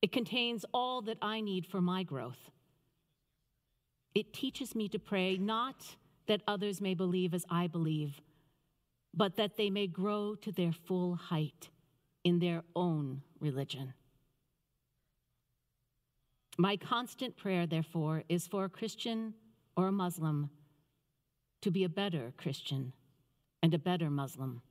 It 0.01 0.11
contains 0.11 0.65
all 0.73 1.01
that 1.03 1.17
I 1.21 1.41
need 1.41 1.67
for 1.67 1.81
my 1.81 2.01
growth. 2.03 2.49
It 4.15 4.33
teaches 4.33 4.73
me 4.73 4.87
to 4.89 4.99
pray 4.99 5.37
not 5.37 5.97
that 6.27 6.41
others 6.47 6.81
may 6.81 6.93
believe 6.93 7.33
as 7.33 7.45
I 7.49 7.67
believe, 7.67 8.21
but 9.13 9.35
that 9.35 9.57
they 9.57 9.69
may 9.69 9.87
grow 9.87 10.35
to 10.35 10.51
their 10.51 10.71
full 10.71 11.15
height 11.15 11.69
in 12.23 12.39
their 12.39 12.63
own 12.75 13.21
religion. 13.39 13.93
My 16.57 16.77
constant 16.77 17.35
prayer, 17.35 17.65
therefore, 17.65 18.23
is 18.29 18.47
for 18.47 18.65
a 18.65 18.69
Christian 18.69 19.33
or 19.75 19.87
a 19.87 19.91
Muslim 19.91 20.49
to 21.61 21.71
be 21.71 21.83
a 21.83 21.89
better 21.89 22.33
Christian 22.37 22.93
and 23.61 23.73
a 23.73 23.79
better 23.79 24.09
Muslim. 24.09 24.61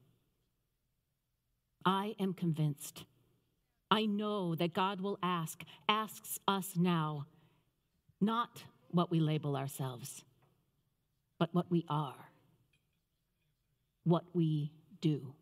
I 1.85 2.15
am 2.19 2.35
convinced. 2.35 3.05
I 3.91 4.07
know 4.07 4.55
that 4.55 4.73
God 4.73 5.01
will 5.01 5.19
ask, 5.23 5.63
asks 5.89 6.39
us 6.49 6.75
now, 6.77 7.27
not 8.21 8.65
what 8.91 9.11
we 9.11 9.21
label 9.21 9.57
ourselves, 9.57 10.25
but 11.39 11.55
what 11.55 11.71
we 11.71 11.85
are, 11.89 12.31
what 14.05 14.25
we 14.33 14.73
do. 15.01 15.35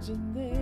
Imagine 0.00 0.32
there's 0.34 0.59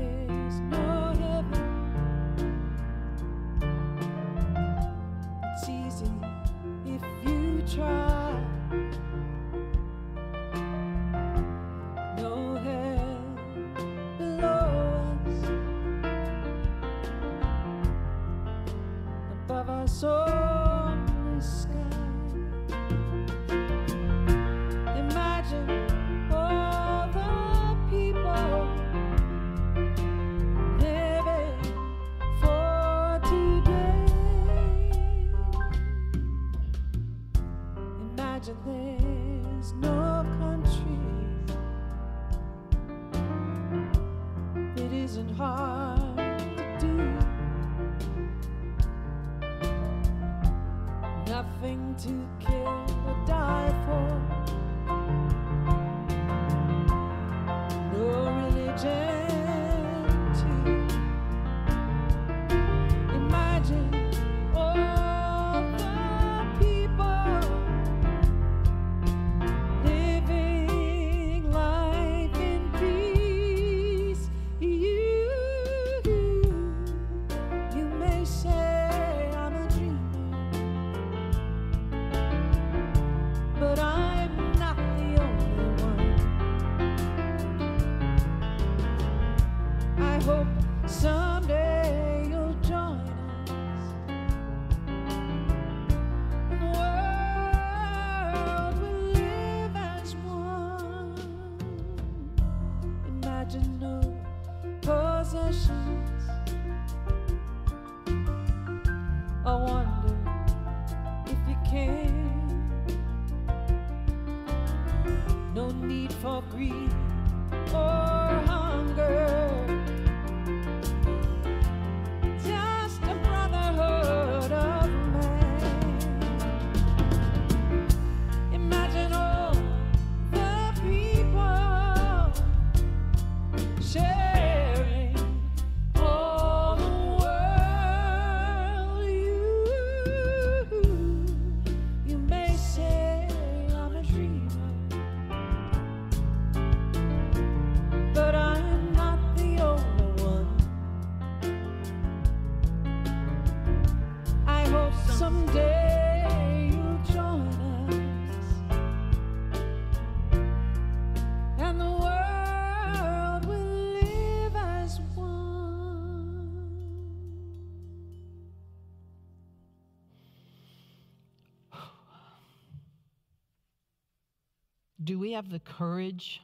have 175.39 175.51
the 175.51 175.61
courage 175.61 176.41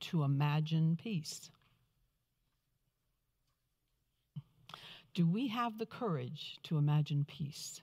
to 0.00 0.22
imagine 0.22 0.96
peace? 0.96 1.50
Do 5.12 5.26
we 5.26 5.48
have 5.48 5.76
the 5.76 5.84
courage 5.84 6.56
to 6.62 6.78
imagine 6.78 7.26
peace? 7.28 7.82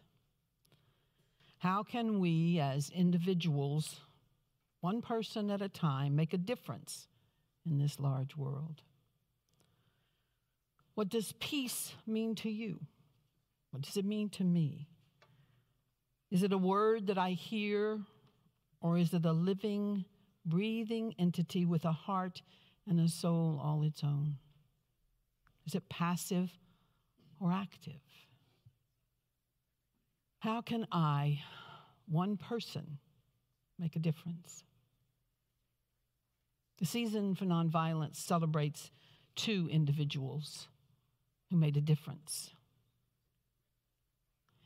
How 1.60 1.84
can 1.84 2.20
we, 2.20 2.60
as 2.60 2.90
individuals, 2.90 4.02
one 4.82 5.04
person 5.04 5.52
at 5.52 5.62
a 5.62 5.70
time, 5.70 6.16
make 6.16 6.34
a 6.34 6.40
difference 6.40 7.08
in 7.64 7.78
this 7.78 8.00
large 8.00 8.36
world? 8.36 8.82
What 10.96 11.10
does 11.10 11.32
peace 11.34 11.94
mean 12.08 12.34
to 12.38 12.50
you? 12.50 12.80
What 13.70 13.84
does 13.84 13.98
it 13.98 14.06
mean 14.06 14.30
to 14.30 14.44
me? 14.44 14.88
Is 16.32 16.42
it 16.42 16.52
a 16.52 16.58
word 16.58 17.06
that 17.06 17.20
I 17.20 17.34
hear, 17.34 18.00
or 18.82 18.98
is 18.98 19.14
it 19.14 19.26
a 19.26 19.32
living, 19.32 20.06
breathing 20.46 21.16
entity 21.18 21.66
with 21.66 21.86
a 21.86 21.92
heart 21.92 22.42
and 22.88 23.00
a 23.00 23.08
soul 23.08 23.60
all 23.64 23.84
its 23.84 24.04
own? 24.04 24.38
Is 25.66 25.76
it 25.76 25.90
passive 25.90 26.52
or 27.40 27.52
active? 27.52 28.02
How 30.40 30.62
can 30.62 30.86
I, 30.92 31.42
one 32.06 32.36
person, 32.36 32.98
make 33.80 33.96
a 33.96 34.00
difference? 34.00 34.64
The 36.80 36.86
season 36.86 37.36
for 37.36 37.46
nonviolence 37.46 38.18
celebrates 38.18 38.92
two 39.36 39.70
individuals 39.72 40.68
who 41.50 41.56
made 41.56 41.78
a 41.78 41.82
difference. 41.82 42.52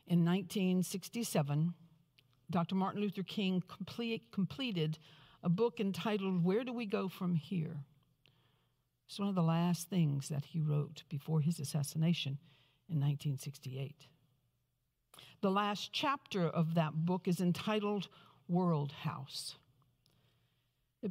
In 0.07 0.25
1967, 0.25 1.73
Dr. 2.49 2.75
Martin 2.75 3.01
Luther 3.01 3.23
King 3.23 3.61
complete, 3.67 4.31
completed 4.31 4.97
a 5.43 5.49
book 5.49 5.79
entitled 5.79 6.43
Where 6.43 6.63
Do 6.63 6.73
We 6.73 6.85
Go 6.85 7.07
From 7.07 7.35
Here? 7.35 7.77
It's 9.07 9.19
one 9.19 9.29
of 9.29 9.35
the 9.35 9.43
last 9.43 9.89
things 9.89 10.29
that 10.29 10.45
he 10.45 10.59
wrote 10.59 11.03
before 11.09 11.39
his 11.39 11.59
assassination 11.59 12.39
in 12.89 12.95
1968. 12.95 13.95
The 15.41 15.51
last 15.51 15.93
chapter 15.93 16.47
of 16.47 16.73
that 16.75 16.93
book 17.05 17.27
is 17.27 17.39
entitled 17.39 18.09
World 18.47 18.91
House. 18.91 19.55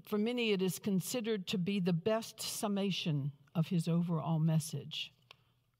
For 0.05 0.19
many, 0.19 0.53
it 0.53 0.63
is 0.63 0.79
considered 0.79 1.47
to 1.49 1.59
be 1.59 1.81
the 1.81 1.93
best 1.93 2.43
summation 2.43 3.33
of 3.55 3.69
his 3.69 3.89
overall 3.89 4.39
message 4.39 5.13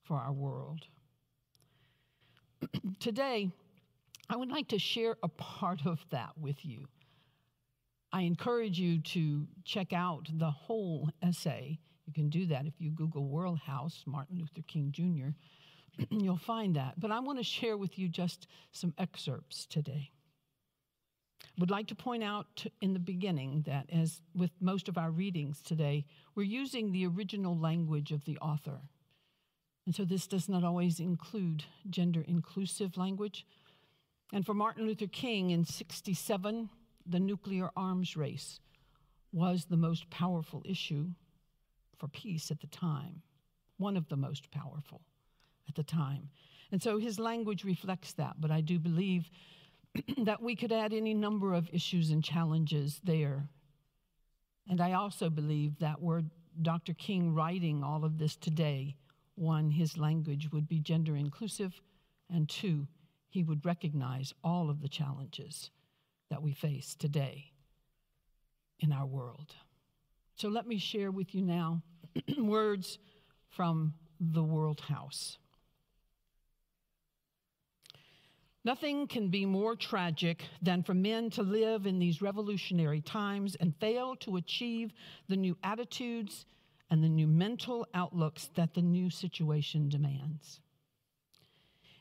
for 0.01 0.17
our 0.17 0.31
world. 0.31 0.87
Today, 2.99 3.51
I 4.29 4.37
would 4.37 4.49
like 4.49 4.69
to 4.69 4.79
share 4.79 5.17
a 5.21 5.27
part 5.27 5.85
of 5.85 6.03
that 6.09 6.37
with 6.37 6.65
you. 6.65 6.87
I 8.11 8.21
encourage 8.21 8.79
you 8.79 8.99
to 8.99 9.47
check 9.65 9.93
out 9.93 10.29
the 10.33 10.49
whole 10.49 11.09
essay. 11.21 11.79
You 12.05 12.13
can 12.13 12.29
do 12.29 12.45
that 12.47 12.65
if 12.65 12.73
you 12.79 12.91
Google 12.91 13.27
World 13.27 13.59
House, 13.59 14.03
Martin 14.05 14.37
Luther 14.39 14.61
King 14.65 14.91
Jr. 14.91 16.05
You'll 16.09 16.37
find 16.37 16.75
that. 16.75 16.99
But 16.99 17.11
I 17.11 17.19
want 17.19 17.39
to 17.39 17.43
share 17.43 17.75
with 17.75 17.99
you 17.99 18.07
just 18.07 18.47
some 18.71 18.93
excerpts 18.97 19.65
today. 19.65 20.11
I 21.43 21.59
would 21.59 21.71
like 21.71 21.87
to 21.87 21.95
point 21.95 22.23
out 22.23 22.65
in 22.81 22.93
the 22.93 22.99
beginning 22.99 23.63
that, 23.67 23.89
as 23.91 24.21
with 24.35 24.51
most 24.61 24.87
of 24.87 24.97
our 24.97 25.11
readings 25.11 25.61
today, 25.61 26.05
we're 26.35 26.43
using 26.43 26.91
the 26.91 27.07
original 27.07 27.57
language 27.57 28.11
of 28.11 28.25
the 28.25 28.37
author. 28.37 28.79
And 29.85 29.95
so 29.95 30.05
this 30.05 30.27
does 30.27 30.47
not 30.47 30.63
always 30.63 30.99
include 30.99 31.63
gender 31.89 32.23
inclusive 32.27 32.95
language. 32.97 33.45
And 34.33 34.45
for 34.45 34.53
Martin 34.53 34.85
Luther 34.85 35.07
King 35.07 35.51
in 35.51 35.65
67, 35.65 36.69
the 37.09 37.19
nuclear 37.19 37.69
arms 37.75 38.15
race 38.17 38.59
was 39.31 39.65
the 39.65 39.77
most 39.77 40.09
powerful 40.09 40.61
issue 40.65 41.07
for 41.97 42.07
peace 42.07 42.51
at 42.51 42.61
the 42.61 42.67
time, 42.67 43.21
one 43.77 43.97
of 43.97 44.07
the 44.09 44.17
most 44.17 44.51
powerful 44.51 45.01
at 45.67 45.75
the 45.75 45.83
time. 45.83 46.29
And 46.71 46.81
so 46.81 46.97
his 46.97 47.19
language 47.19 47.63
reflects 47.63 48.13
that, 48.13 48.35
but 48.39 48.51
I 48.51 48.61
do 48.61 48.79
believe 48.79 49.29
that 50.23 50.41
we 50.41 50.55
could 50.55 50.71
add 50.71 50.93
any 50.93 51.13
number 51.13 51.53
of 51.53 51.69
issues 51.73 52.11
and 52.11 52.23
challenges 52.23 52.99
there. 53.03 53.47
And 54.69 54.81
I 54.81 54.93
also 54.93 55.29
believe 55.29 55.79
that 55.79 56.01
were 56.01 56.23
Dr. 56.61 56.93
King 56.93 57.33
writing 57.33 57.83
all 57.83 58.03
of 58.03 58.17
this 58.17 58.35
today, 58.35 58.95
one, 59.35 59.69
his 59.69 59.97
language 59.97 60.51
would 60.51 60.67
be 60.67 60.79
gender 60.79 61.15
inclusive, 61.15 61.79
and 62.29 62.49
two, 62.49 62.87
he 63.29 63.43
would 63.43 63.65
recognize 63.65 64.33
all 64.43 64.69
of 64.69 64.81
the 64.81 64.89
challenges 64.89 65.69
that 66.29 66.41
we 66.41 66.53
face 66.53 66.95
today 66.95 67.51
in 68.79 68.91
our 68.91 69.05
world. 69.05 69.55
So 70.35 70.49
let 70.49 70.67
me 70.67 70.77
share 70.77 71.11
with 71.11 71.33
you 71.33 71.41
now 71.41 71.81
words 72.37 72.99
from 73.49 73.93
the 74.19 74.43
World 74.43 74.81
House. 74.81 75.37
Nothing 78.63 79.07
can 79.07 79.29
be 79.29 79.45
more 79.45 79.77
tragic 79.77 80.43
than 80.61 80.83
for 80.83 80.93
men 80.93 81.29
to 81.31 81.41
live 81.41 81.85
in 81.85 81.99
these 81.99 82.21
revolutionary 82.21 82.99
times 82.99 83.55
and 83.55 83.73
fail 83.77 84.15
to 84.17 84.35
achieve 84.35 84.91
the 85.29 85.37
new 85.37 85.57
attitudes 85.63 86.45
and 86.89 87.01
the 87.01 87.09
new 87.09 87.27
mental 87.27 87.87
outlooks 87.93 88.49
that 88.55 88.73
the 88.73 88.81
new 88.81 89.09
situation 89.09 89.87
demands. 89.87 90.59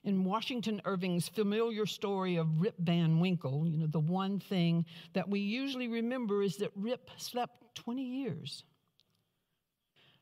In 0.07 0.23
Washington 0.23 0.81
Irving's 0.85 1.29
familiar 1.29 1.85
story 1.85 2.37
of 2.37 2.61
Rip 2.61 2.79
Van 2.79 3.19
Winkle, 3.19 3.67
you 3.67 3.77
know, 3.77 3.89
the 3.89 3.99
one 3.99 4.39
thing 4.39 4.87
that 5.15 5.29
we 5.29 5.41
usually 5.41 5.89
remember 5.89 6.45
is 6.45 6.59
that 6.59 6.71
Rip 6.77 7.11
slept 7.17 7.75
20 7.75 8.03
years. 8.03 8.63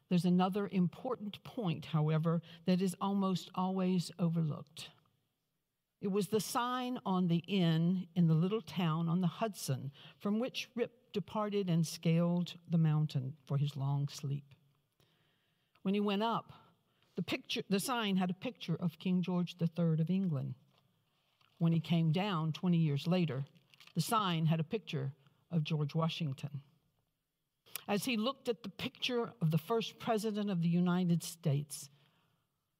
There's 0.09 0.25
another 0.25 0.71
important 0.73 1.45
point, 1.45 1.85
however, 1.85 2.41
that 2.65 2.81
is 2.81 2.97
almost 2.99 3.51
always 3.55 4.11
overlooked. 4.19 4.89
It 6.01 6.11
was 6.11 6.29
the 6.29 6.41
sign 6.41 6.99
on 7.05 7.29
the 7.29 7.45
inn 7.47 8.07
in 8.17 8.27
the 8.27 8.35
little 8.35 8.63
town 8.63 9.11
on 9.11 9.21
the 9.21 9.27
Hudson 9.27 9.93
from 10.19 10.39
which 10.39 10.71
Rip 10.75 10.93
departed 11.13 11.69
and 11.69 11.87
scaled 11.87 12.55
the 12.71 12.79
mountain 12.79 13.35
for 13.45 13.59
his 13.59 13.77
long 13.77 14.09
sleep. 14.09 14.45
When 15.83 15.93
he 15.93 16.01
went 16.01 16.23
up, 16.23 16.55
the, 17.17 17.23
picture, 17.23 17.63
the 17.69 17.81
sign 17.81 18.17
had 18.17 18.31
a 18.31 18.35
picture 18.35 18.77
of 18.79 18.99
King 18.99 19.23
George 19.23 19.57
III 19.61 20.01
of 20.01 20.11
England. 20.11 20.55
When 21.59 21.73
he 21.73 21.81
came 21.81 22.13
down 22.13 22.53
20 22.53 22.77
years 22.77 23.07
later, 23.07 23.45
the 23.95 24.01
sign 24.01 24.47
had 24.47 24.61
a 24.61 24.65
picture 24.65 25.13
of 25.51 25.65
George 25.65 25.95
Washington. 25.95 26.61
As 27.87 28.05
he 28.05 28.17
looked 28.17 28.49
at 28.49 28.63
the 28.63 28.71
picture 28.71 29.33
of 29.41 29.51
the 29.51 29.59
first 29.59 29.99
president 29.99 30.51
of 30.51 30.63
the 30.63 30.69
United 30.69 31.23
States, 31.23 31.91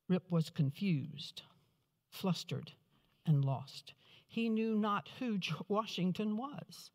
Rip 0.09 0.31
was 0.31 0.51
confused, 0.51 1.43
flustered, 2.11 2.73
and 3.27 3.45
lost. 3.45 3.95
He 4.27 4.49
knew 4.49 4.77
not 4.77 5.09
who 5.19 5.39
Washington 5.69 6.37
was. 6.37 6.91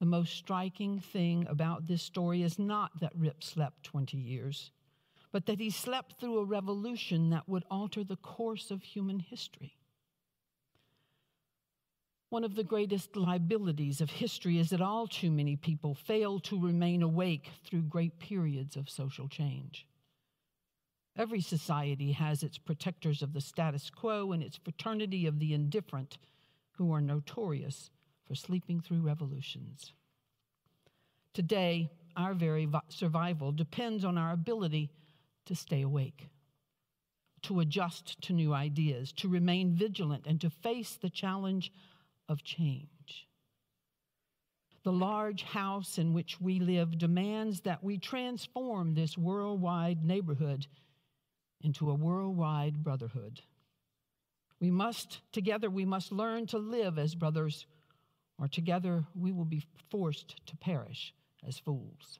The 0.00 0.06
most 0.06 0.34
striking 0.34 0.98
thing 0.98 1.46
about 1.48 1.86
this 1.86 2.02
story 2.02 2.42
is 2.42 2.58
not 2.58 2.98
that 3.00 3.14
Rip 3.14 3.44
slept 3.44 3.84
20 3.84 4.16
years, 4.16 4.72
but 5.32 5.46
that 5.46 5.58
he 5.58 5.70
slept 5.70 6.20
through 6.20 6.38
a 6.38 6.44
revolution 6.44 7.30
that 7.30 7.48
would 7.48 7.64
alter 7.70 8.04
the 8.04 8.16
course 8.16 8.70
of 8.70 8.82
human 8.82 9.18
history. 9.18 9.76
One 12.28 12.44
of 12.44 12.54
the 12.54 12.64
greatest 12.64 13.16
liabilities 13.16 14.00
of 14.00 14.10
history 14.10 14.58
is 14.58 14.70
that 14.70 14.80
all 14.80 15.06
too 15.06 15.30
many 15.30 15.56
people 15.56 15.94
fail 15.94 16.38
to 16.40 16.60
remain 16.60 17.02
awake 17.02 17.50
through 17.64 17.82
great 17.82 18.18
periods 18.18 18.76
of 18.76 18.88
social 18.88 19.28
change. 19.28 19.86
Every 21.16 21.42
society 21.42 22.12
has 22.12 22.42
its 22.42 22.56
protectors 22.56 23.20
of 23.22 23.34
the 23.34 23.40
status 23.40 23.90
quo 23.90 24.32
and 24.32 24.42
its 24.42 24.56
fraternity 24.56 25.26
of 25.26 25.38
the 25.38 25.52
indifferent, 25.52 26.18
who 26.78 26.92
are 26.92 27.02
notorious 27.02 27.90
for 28.26 28.34
sleeping 28.34 28.80
through 28.80 29.02
revolutions. 29.02 29.92
Today, 31.34 31.90
our 32.16 32.32
very 32.32 32.66
survival 32.88 33.52
depends 33.52 34.04
on 34.06 34.16
our 34.16 34.32
ability 34.32 34.90
to 35.46 35.54
stay 35.54 35.82
awake, 35.82 36.28
to 37.42 37.60
adjust 37.60 38.20
to 38.22 38.32
new 38.32 38.52
ideas, 38.52 39.12
to 39.12 39.28
remain 39.28 39.74
vigilant, 39.74 40.26
and 40.26 40.40
to 40.40 40.50
face 40.50 40.96
the 41.00 41.10
challenge 41.10 41.72
of 42.28 42.42
change. 42.42 43.26
The 44.84 44.92
large 44.92 45.42
house 45.44 45.98
in 45.98 46.12
which 46.12 46.40
we 46.40 46.58
live 46.58 46.98
demands 46.98 47.60
that 47.60 47.84
we 47.84 47.98
transform 47.98 48.94
this 48.94 49.16
worldwide 49.16 50.04
neighborhood 50.04 50.66
into 51.60 51.90
a 51.90 51.94
worldwide 51.94 52.82
brotherhood. 52.82 53.40
We 54.60 54.70
must, 54.70 55.20
together, 55.32 55.70
we 55.70 55.84
must 55.84 56.12
learn 56.12 56.46
to 56.48 56.58
live 56.58 56.98
as 56.98 57.14
brothers, 57.14 57.66
or 58.38 58.48
together 58.48 59.04
we 59.14 59.32
will 59.32 59.44
be 59.44 59.62
forced 59.90 60.44
to 60.46 60.56
perish 60.56 61.14
as 61.46 61.58
fools. 61.58 62.18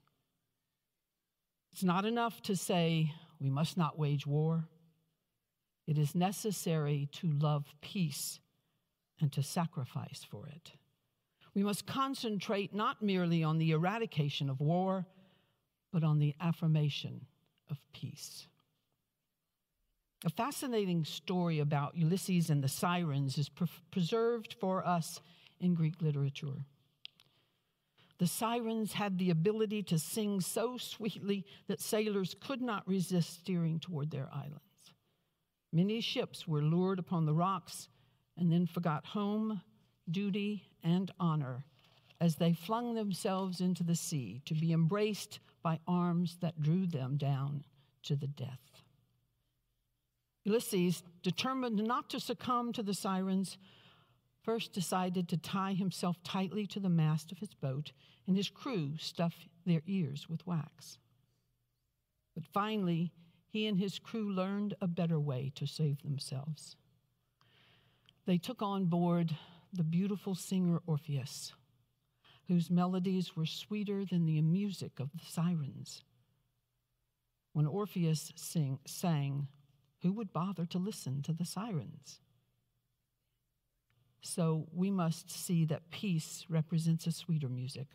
It's 1.72 1.82
not 1.82 2.04
enough 2.04 2.42
to 2.42 2.56
say 2.56 3.12
we 3.40 3.50
must 3.50 3.76
not 3.76 3.98
wage 3.98 4.26
war. 4.26 4.68
It 5.86 5.98
is 5.98 6.14
necessary 6.14 7.08
to 7.12 7.30
love 7.32 7.66
peace 7.80 8.40
and 9.20 9.32
to 9.32 9.42
sacrifice 9.42 10.24
for 10.28 10.46
it. 10.46 10.72
We 11.54 11.62
must 11.62 11.86
concentrate 11.86 12.74
not 12.74 13.02
merely 13.02 13.42
on 13.42 13.58
the 13.58 13.72
eradication 13.72 14.48
of 14.48 14.60
war, 14.60 15.06
but 15.92 16.04
on 16.04 16.18
the 16.18 16.34
affirmation 16.40 17.26
of 17.70 17.78
peace. 17.92 18.46
A 20.24 20.30
fascinating 20.30 21.04
story 21.04 21.58
about 21.58 21.96
Ulysses 21.96 22.48
and 22.48 22.62
the 22.62 22.68
sirens 22.68 23.38
is 23.38 23.48
pre- 23.48 23.66
preserved 23.90 24.54
for 24.60 24.86
us 24.86 25.20
in 25.58 25.74
Greek 25.74 26.00
literature. 26.00 26.64
The 28.22 28.28
sirens 28.28 28.92
had 28.92 29.18
the 29.18 29.30
ability 29.30 29.82
to 29.82 29.98
sing 29.98 30.40
so 30.40 30.76
sweetly 30.78 31.44
that 31.66 31.80
sailors 31.80 32.36
could 32.40 32.62
not 32.62 32.86
resist 32.86 33.40
steering 33.40 33.80
toward 33.80 34.12
their 34.12 34.28
islands. 34.32 34.92
Many 35.72 36.00
ships 36.00 36.46
were 36.46 36.62
lured 36.62 37.00
upon 37.00 37.26
the 37.26 37.34
rocks 37.34 37.88
and 38.36 38.52
then 38.52 38.68
forgot 38.68 39.06
home, 39.06 39.60
duty, 40.08 40.62
and 40.84 41.10
honor 41.18 41.64
as 42.20 42.36
they 42.36 42.52
flung 42.52 42.94
themselves 42.94 43.60
into 43.60 43.82
the 43.82 43.96
sea 43.96 44.40
to 44.44 44.54
be 44.54 44.72
embraced 44.72 45.40
by 45.60 45.80
arms 45.88 46.36
that 46.42 46.62
drew 46.62 46.86
them 46.86 47.16
down 47.16 47.64
to 48.04 48.14
the 48.14 48.28
death. 48.28 48.84
Ulysses, 50.44 51.02
determined 51.24 51.82
not 51.84 52.08
to 52.10 52.20
succumb 52.20 52.72
to 52.72 52.84
the 52.84 52.94
sirens, 52.94 53.58
first 54.44 54.72
decided 54.72 55.28
to 55.28 55.36
tie 55.36 55.72
himself 55.72 56.22
tightly 56.22 56.68
to 56.68 56.78
the 56.78 56.88
mast 56.88 57.32
of 57.32 57.38
his 57.38 57.54
boat, 57.54 57.90
and 58.26 58.36
his 58.36 58.48
crew 58.48 58.92
stuff 58.98 59.34
their 59.66 59.82
ears 59.86 60.28
with 60.28 60.46
wax. 60.46 60.98
But 62.34 62.44
finally, 62.44 63.12
he 63.48 63.66
and 63.66 63.78
his 63.78 63.98
crew 63.98 64.32
learned 64.32 64.74
a 64.80 64.88
better 64.88 65.20
way 65.20 65.52
to 65.56 65.66
save 65.66 66.02
themselves 66.02 66.76
they 68.26 68.38
took 68.38 68.62
on 68.62 68.86
board 68.86 69.36
the 69.72 69.82
beautiful 69.82 70.34
singer 70.34 70.80
Orpheus, 70.86 71.52
whose 72.48 72.70
melodies 72.70 73.36
were 73.36 73.46
sweeter 73.46 74.04
than 74.04 74.26
the 74.26 74.40
music 74.42 75.00
of 75.00 75.10
the 75.12 75.24
sirens. 75.26 76.02
When 77.52 77.66
Orpheus 77.66 78.32
sing, 78.36 78.78
sang, 78.86 79.48
who 80.02 80.12
would 80.12 80.32
bother 80.32 80.66
to 80.66 80.78
listen 80.78 81.22
to 81.22 81.32
the 81.32 81.44
sirens? 81.44 82.20
So 84.20 84.68
we 84.72 84.90
must 84.90 85.30
see 85.30 85.64
that 85.66 85.90
peace 85.90 86.46
represents 86.48 87.06
a 87.06 87.12
sweeter 87.12 87.48
music, 87.48 87.88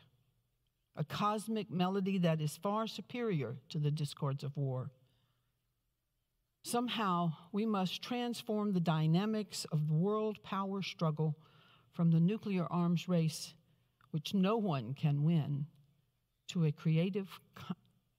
a 0.97 1.03
cosmic 1.03 1.69
melody 1.71 2.17
that 2.17 2.41
is 2.41 2.57
far 2.57 2.87
superior 2.87 3.55
to 3.69 3.77
the 3.77 3.91
discords 3.91 4.43
of 4.43 4.57
war. 4.57 4.89
Somehow, 6.63 7.31
we 7.51 7.65
must 7.65 8.01
transform 8.01 8.73
the 8.73 8.79
dynamics 8.79 9.65
of 9.71 9.87
the 9.87 9.93
world 9.93 10.43
power 10.43 10.81
struggle 10.81 11.37
from 11.93 12.11
the 12.11 12.19
nuclear 12.19 12.65
arms 12.69 13.07
race, 13.07 13.53
which 14.11 14.33
no 14.33 14.57
one 14.57 14.93
can 14.93 15.23
win, 15.23 15.67
to 16.47 16.65
a 16.65 16.71
creative 16.71 17.39
co- 17.55 17.75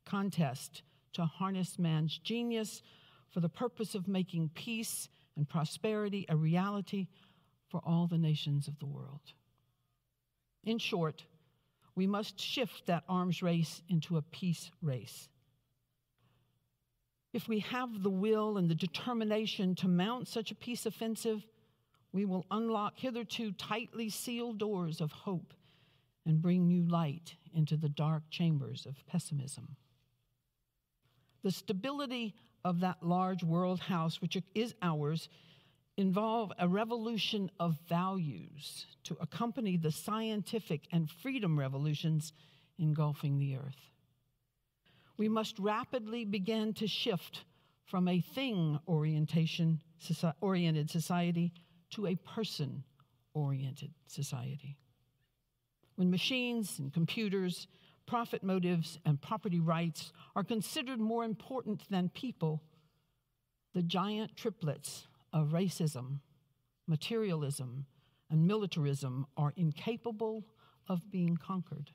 contest 0.06 0.82
to 1.12 1.24
harness 1.24 1.78
man's 1.78 2.16
genius 2.18 2.80
for 3.28 3.40
the 3.40 3.48
purpose 3.48 3.94
of 3.94 4.08
making 4.08 4.50
peace 4.54 5.08
and 5.36 5.48
prosperity 5.48 6.24
a 6.28 6.36
reality 6.36 7.08
for 7.68 7.80
all 7.84 8.06
the 8.06 8.18
nations 8.18 8.68
of 8.68 8.78
the 8.78 8.86
world. 8.86 9.32
In 10.64 10.78
short, 10.78 11.24
we 11.98 12.06
must 12.06 12.40
shift 12.40 12.86
that 12.86 13.04
arms 13.08 13.42
race 13.42 13.82
into 13.88 14.16
a 14.16 14.22
peace 14.22 14.70
race 14.80 15.28
if 17.32 17.46
we 17.48 17.60
have 17.60 18.02
the 18.02 18.10
will 18.10 18.56
and 18.56 18.68
the 18.68 18.74
determination 18.74 19.74
to 19.76 19.88
mount 19.88 20.28
such 20.28 20.50
a 20.50 20.54
peace 20.54 20.86
offensive, 20.86 21.46
we 22.12 22.24
will 22.24 22.46
unlock 22.50 22.98
hitherto 22.98 23.52
tightly 23.52 24.08
sealed 24.08 24.58
doors 24.58 25.00
of 25.00 25.12
hope 25.12 25.52
and 26.24 26.40
bring 26.40 26.66
new 26.66 26.84
light 26.88 27.34
into 27.54 27.76
the 27.76 27.88
dark 27.88 28.22
chambers 28.30 28.86
of 28.86 29.06
pessimism. 29.06 29.76
the 31.44 31.50
stability 31.52 32.34
of 32.64 32.80
that 32.80 33.00
large 33.00 33.44
world 33.44 33.78
house, 33.78 34.20
which 34.20 34.36
is 34.56 34.74
ours, 34.82 35.28
involve 35.98 36.52
a 36.60 36.68
revolution 36.68 37.50
of 37.58 37.76
values 37.88 38.86
to 39.02 39.16
accompany 39.20 39.76
the 39.76 39.90
scientific 39.90 40.82
and 40.92 41.10
freedom 41.10 41.58
revolutions 41.58 42.32
engulfing 42.78 43.36
the 43.36 43.56
earth. 43.56 43.90
We 45.16 45.28
must 45.28 45.58
rapidly 45.58 46.24
begin 46.24 46.72
to 46.74 46.86
shift 46.86 47.42
from 47.84 48.06
a 48.06 48.20
thing 48.20 48.78
orientation, 48.86 49.80
oriented 50.40 50.88
society 50.88 51.52
to 51.90 52.06
a 52.06 52.14
person 52.14 52.84
oriented 53.34 53.90
society. 54.06 54.76
When 55.96 56.12
machines 56.12 56.78
and 56.78 56.94
computers, 56.94 57.66
profit 58.06 58.44
motives, 58.44 59.00
and 59.04 59.20
property 59.20 59.58
rights 59.58 60.12
are 60.36 60.44
considered 60.44 61.00
more 61.00 61.24
important 61.24 61.82
than 61.90 62.08
people, 62.08 62.62
the 63.74 63.82
giant 63.82 64.36
triplets 64.36 65.08
of 65.32 65.48
racism, 65.48 66.20
materialism, 66.86 67.86
and 68.30 68.46
militarism 68.46 69.26
are 69.36 69.52
incapable 69.56 70.44
of 70.88 71.10
being 71.10 71.36
conquered. 71.36 71.90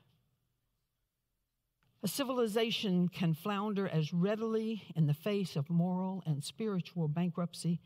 A 2.02 2.08
civilization 2.08 3.08
can 3.08 3.32
flounder 3.32 3.88
as 3.88 4.12
readily 4.12 4.82
in 4.94 5.06
the 5.06 5.14
face 5.14 5.56
of 5.56 5.70
moral 5.70 6.22
and 6.26 6.44
spiritual 6.44 7.08
bankruptcy 7.08 7.80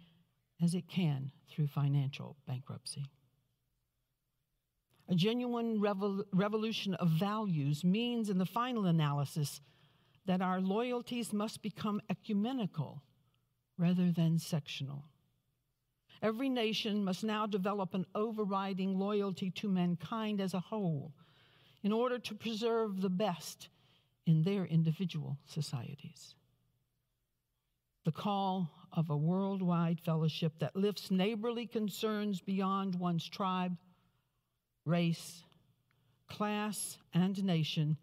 as 0.61 0.75
it 0.75 0.89
can 0.89 1.31
through 1.49 1.69
financial 1.69 2.37
bankruptcy. 2.47 3.07
A 5.09 5.15
genuine 5.15 5.79
revol- 5.79 6.25
revolution 6.33 6.95
of 6.95 7.09
values 7.11 7.85
means, 7.85 8.29
in 8.29 8.39
the 8.39 8.45
final 8.45 8.87
analysis, 8.87 9.61
that 10.27 10.43
our 10.43 10.61
loyalties 10.61 11.33
must 11.33 11.63
become 11.63 12.03
ecumenical 12.11 13.03
rather 13.79 14.11
than 14.11 14.39
sectional. 14.39 15.05
Every 16.23 16.49
nation 16.49 17.05
must 17.05 17.23
now 17.23 17.47
develop 17.47 17.95
an 17.95 18.07
overriding 18.15 18.99
loyalty 18.99 19.51
to 19.53 19.69
mankind 19.69 20.41
as 20.41 20.55
a 20.55 20.61
whole 20.61 21.13
in 21.83 21.93
order 21.93 22.19
to 22.19 22.35
preserve 22.35 23.01
the 23.01 23.11
best 23.11 23.69
in 24.27 24.43
their 24.43 24.65
individual 24.65 25.39
societies. 25.47 26.35
The 28.05 28.13
call 28.13 28.71
of 28.93 29.11
a 29.11 29.17
worldwide 29.17 30.01
fellowship 30.01 30.59
that 30.59 30.75
lifts 30.75 31.11
neighborly 31.11 31.67
concerns 31.67 32.41
beyond 32.41 32.95
one's 32.95 33.29
tribe, 33.29 33.77
race, 34.85 35.45
class, 36.29 36.99
and 37.15 37.43
nation 37.45 37.97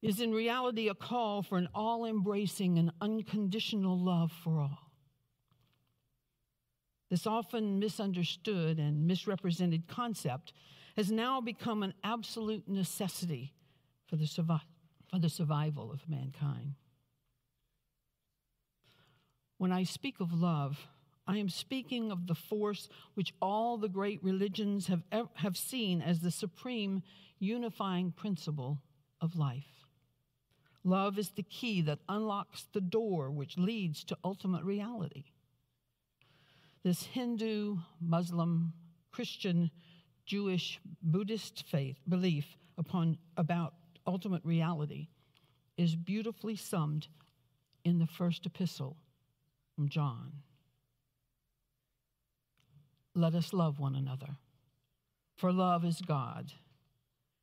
is 0.00 0.20
in 0.20 0.32
reality 0.32 0.88
a 0.88 0.94
call 0.94 1.42
for 1.42 1.58
an 1.58 1.68
all 1.74 2.04
embracing 2.04 2.78
and 2.78 2.92
unconditional 3.00 3.98
love 3.98 4.32
for 4.44 4.60
all. 4.60 4.87
This 7.10 7.26
often 7.26 7.78
misunderstood 7.78 8.78
and 8.78 9.06
misrepresented 9.06 9.88
concept 9.88 10.52
has 10.96 11.10
now 11.10 11.40
become 11.40 11.82
an 11.82 11.94
absolute 12.04 12.68
necessity 12.68 13.54
for 14.06 14.16
the, 14.16 14.24
survi- 14.24 14.60
for 15.10 15.18
the 15.18 15.28
survival 15.28 15.90
of 15.90 16.08
mankind. 16.08 16.74
When 19.56 19.72
I 19.72 19.84
speak 19.84 20.20
of 20.20 20.32
love, 20.32 20.86
I 21.26 21.36
am 21.36 21.48
speaking 21.48 22.10
of 22.10 22.26
the 22.26 22.34
force 22.34 22.88
which 23.14 23.34
all 23.42 23.76
the 23.76 23.88
great 23.88 24.22
religions 24.22 24.86
have, 24.86 25.02
have 25.34 25.56
seen 25.56 26.00
as 26.00 26.20
the 26.20 26.30
supreme 26.30 27.02
unifying 27.38 28.12
principle 28.12 28.78
of 29.20 29.36
life. 29.36 29.86
Love 30.84 31.18
is 31.18 31.30
the 31.30 31.42
key 31.42 31.82
that 31.82 31.98
unlocks 32.08 32.66
the 32.72 32.80
door 32.80 33.30
which 33.30 33.58
leads 33.58 34.04
to 34.04 34.16
ultimate 34.24 34.64
reality. 34.64 35.24
This 36.84 37.04
Hindu, 37.04 37.78
Muslim, 38.00 38.72
Christian, 39.10 39.70
Jewish, 40.24 40.80
Buddhist 41.02 41.64
faith 41.66 41.96
belief 42.08 42.56
upon 42.76 43.18
about 43.36 43.74
ultimate 44.06 44.44
reality 44.44 45.08
is 45.76 45.96
beautifully 45.96 46.56
summed 46.56 47.08
in 47.84 47.98
the 47.98 48.06
first 48.06 48.46
epistle 48.46 48.96
from 49.74 49.88
John. 49.88 50.32
Let 53.14 53.34
us 53.34 53.52
love 53.52 53.80
one 53.80 53.94
another, 53.94 54.36
for 55.36 55.52
love 55.52 55.84
is 55.84 56.00
God. 56.00 56.52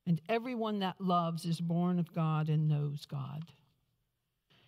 And 0.08 0.22
everyone 0.30 0.80
that 0.80 1.02
loves 1.02 1.46
is 1.46 1.60
born 1.60 1.98
of 1.98 2.14
God 2.14 2.48
and 2.48 2.68
knows 2.68 3.06
God. 3.06 3.46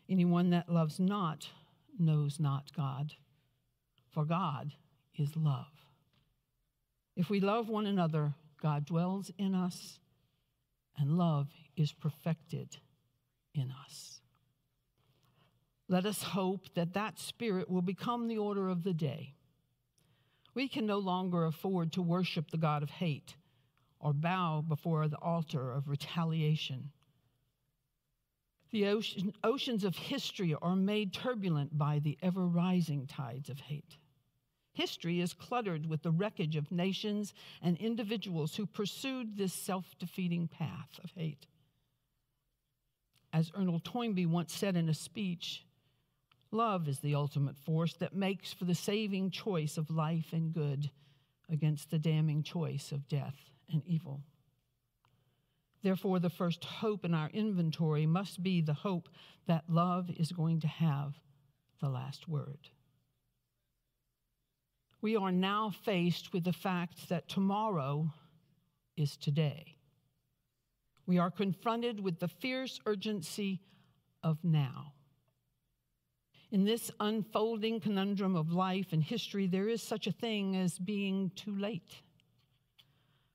Anyone 0.10 0.50
that 0.50 0.70
loves 0.70 1.00
not 1.00 1.50
knows 2.00 2.40
not 2.40 2.72
God, 2.76 3.14
for 4.12 4.26
God 4.26 4.74
is 5.18 5.36
love. 5.36 5.66
If 7.16 7.30
we 7.30 7.40
love 7.40 7.68
one 7.68 7.86
another, 7.86 8.34
God 8.62 8.86
dwells 8.86 9.32
in 9.38 9.56
us, 9.56 10.00
and 10.98 11.18
love 11.18 11.48
is 11.76 11.92
perfected 11.92 12.78
in 13.54 13.72
us. 13.86 14.22
Let 15.90 16.06
us 16.06 16.22
hope 16.22 16.74
that 16.76 16.94
that 16.94 17.20
spirit 17.20 17.70
will 17.70 17.82
become 17.82 18.28
the 18.28 18.38
order 18.38 18.68
of 18.68 18.84
the 18.84 18.94
day. 18.94 19.36
We 20.54 20.68
can 20.68 20.86
no 20.86 20.98
longer 20.98 21.46
afford 21.46 21.94
to 21.94 22.02
worship 22.02 22.52
the 22.52 22.58
God 22.58 22.84
of 22.84 22.90
hate 22.90 23.36
or 24.00 24.14
bow 24.14 24.64
before 24.68 25.08
the 25.08 25.18
altar 25.18 25.72
of 25.72 25.88
retaliation. 25.88 26.92
The 28.72 28.88
ocean, 28.88 29.34
oceans 29.44 29.84
of 29.84 29.96
history 29.96 30.56
are 30.62 30.76
made 30.76 31.14
turbulent 31.14 31.78
by 31.78 32.00
the 32.00 32.18
ever 32.22 32.46
rising 32.46 33.08
tides 33.08 33.50
of 33.50 33.60
hate. 33.60 33.98
History 34.74 35.22
is 35.22 35.34
cluttered 35.34 35.88
with 35.88 36.04
the 36.04 36.12
wreckage 36.12 36.56
of 36.56 36.72
nations 36.72 37.34
and 37.62 37.78
individuals 37.78 38.56
who 38.56 38.66
pursued 38.66 39.36
this 39.36 39.54
self 39.54 39.98
defeating 39.98 40.48
path 40.48 41.00
of 41.04 41.12
hate. 41.16 41.48
As 43.34 43.52
Ernest 43.56 43.86
Toynbee 43.86 44.26
once 44.26 44.54
said 44.54 44.76
in 44.76 44.90
a 44.90 44.94
speech, 44.94 45.66
love 46.52 46.88
is 46.88 47.00
the 47.00 47.16
ultimate 47.16 47.58
force 47.58 47.94
that 47.96 48.16
makes 48.16 48.54
for 48.54 48.66
the 48.66 48.76
saving 48.76 49.32
choice 49.32 49.78
of 49.78 49.90
life 49.90 50.32
and 50.32 50.54
good 50.54 50.92
against 51.50 51.90
the 51.90 52.00
damning 52.00 52.44
choice 52.44 52.92
of 52.92 53.08
death 53.08 53.52
and 53.72 53.82
evil. 53.86 54.22
Therefore, 55.88 56.20
the 56.20 56.30
first 56.30 56.66
hope 56.66 57.06
in 57.06 57.14
our 57.14 57.30
inventory 57.30 58.06
must 58.06 58.44
be 58.44 58.60
the 58.60 58.74
hope 58.74 59.08
that 59.46 59.70
love 59.70 60.10
is 60.18 60.34
going 60.34 60.60
to 60.60 60.68
have 60.68 61.14
the 61.80 61.88
last 61.88 62.28
word. 62.28 62.60
We 65.00 65.16
are 65.16 65.32
now 65.32 65.70
faced 65.70 66.34
with 66.34 66.44
the 66.44 66.52
fact 66.52 67.08
that 67.08 67.30
tomorrow 67.30 68.12
is 68.98 69.16
today. 69.16 69.78
We 71.06 71.20
are 71.20 71.32
confronted 71.32 72.02
with 72.02 72.20
the 72.20 72.28
fierce 72.28 72.82
urgency 72.86 73.62
of 74.22 74.44
now. 74.44 74.92
In 76.52 76.66
this 76.66 76.92
unfolding 77.00 77.80
conundrum 77.80 78.36
of 78.36 78.52
life 78.52 78.88
and 78.92 79.02
history, 79.02 79.48
there 79.48 79.70
is 79.70 79.82
such 79.82 80.06
a 80.06 80.12
thing 80.12 80.58
as 80.58 80.80
being 80.80 81.32
too 81.38 81.56
late. 81.58 82.02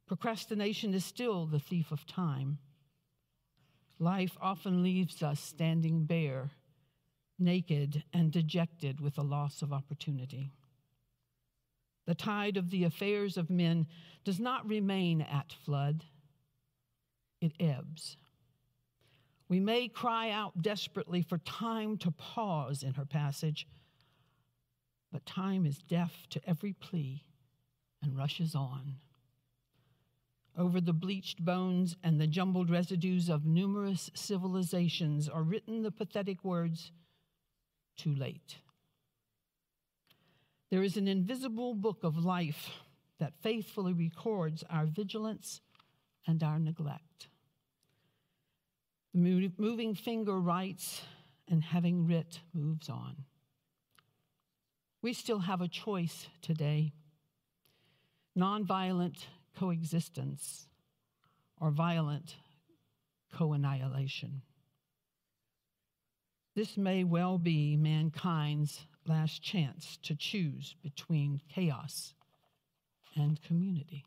Procrastination 0.06 0.94
is 0.94 1.04
still 1.04 1.46
the 1.46 1.58
thief 1.58 1.90
of 1.90 2.06
time. 2.06 2.58
Life 3.98 4.36
often 4.40 4.82
leaves 4.82 5.22
us 5.22 5.40
standing 5.40 6.04
bare, 6.04 6.50
naked, 7.38 8.04
and 8.12 8.32
dejected 8.32 9.00
with 9.00 9.14
the 9.14 9.24
loss 9.24 9.62
of 9.62 9.72
opportunity. 9.72 10.50
The 12.06 12.14
tide 12.14 12.56
of 12.56 12.70
the 12.70 12.84
affairs 12.84 13.36
of 13.36 13.48
men 13.48 13.86
does 14.24 14.40
not 14.40 14.68
remain 14.68 15.22
at 15.22 15.52
flood, 15.52 16.04
it 17.40 17.52
ebbs. 17.60 18.16
We 19.48 19.60
may 19.60 19.88
cry 19.88 20.30
out 20.30 20.62
desperately 20.62 21.22
for 21.22 21.38
time 21.38 21.96
to 21.98 22.10
pause 22.10 22.82
in 22.82 22.94
her 22.94 23.04
passage, 23.04 23.68
but 25.12 25.26
time 25.26 25.66
is 25.66 25.78
deaf 25.78 26.26
to 26.30 26.40
every 26.48 26.72
plea 26.72 27.22
and 28.02 28.16
rushes 28.16 28.54
on. 28.54 28.96
Over 30.56 30.80
the 30.80 30.92
bleached 30.92 31.44
bones 31.44 31.96
and 32.02 32.20
the 32.20 32.26
jumbled 32.26 32.68
residues 32.68 33.28
of 33.28 33.46
numerous 33.46 34.10
civilizations 34.14 35.28
are 35.28 35.42
written 35.42 35.82
the 35.82 35.90
pathetic 35.90 36.44
words, 36.44 36.92
Too 37.96 38.14
late. 38.14 38.58
There 40.70 40.82
is 40.82 40.96
an 40.96 41.08
invisible 41.08 41.74
book 41.74 42.04
of 42.04 42.16
life 42.16 42.70
that 43.18 43.34
faithfully 43.42 43.92
records 43.92 44.64
our 44.68 44.86
vigilance 44.86 45.60
and 46.26 46.42
our 46.42 46.58
neglect. 46.58 47.28
The 49.14 49.50
moving 49.58 49.94
finger 49.94 50.38
writes, 50.38 51.02
and 51.48 51.62
having 51.62 52.06
writ 52.06 52.40
moves 52.54 52.88
on. 52.88 53.24
We 55.02 55.12
still 55.12 55.40
have 55.40 55.60
a 55.60 55.68
choice 55.68 56.28
today 56.40 56.92
nonviolent 58.36 59.26
coexistence 59.58 60.66
or 61.60 61.70
violent 61.70 62.36
co 63.32 63.52
annihilation. 63.52 64.42
This 66.54 66.76
may 66.76 67.02
well 67.04 67.38
be 67.38 67.76
mankind's 67.76 68.80
last 69.06 69.42
chance 69.42 69.98
to 70.02 70.14
choose 70.14 70.74
between 70.82 71.40
chaos 71.48 72.14
and 73.16 73.40
community. 73.42 74.04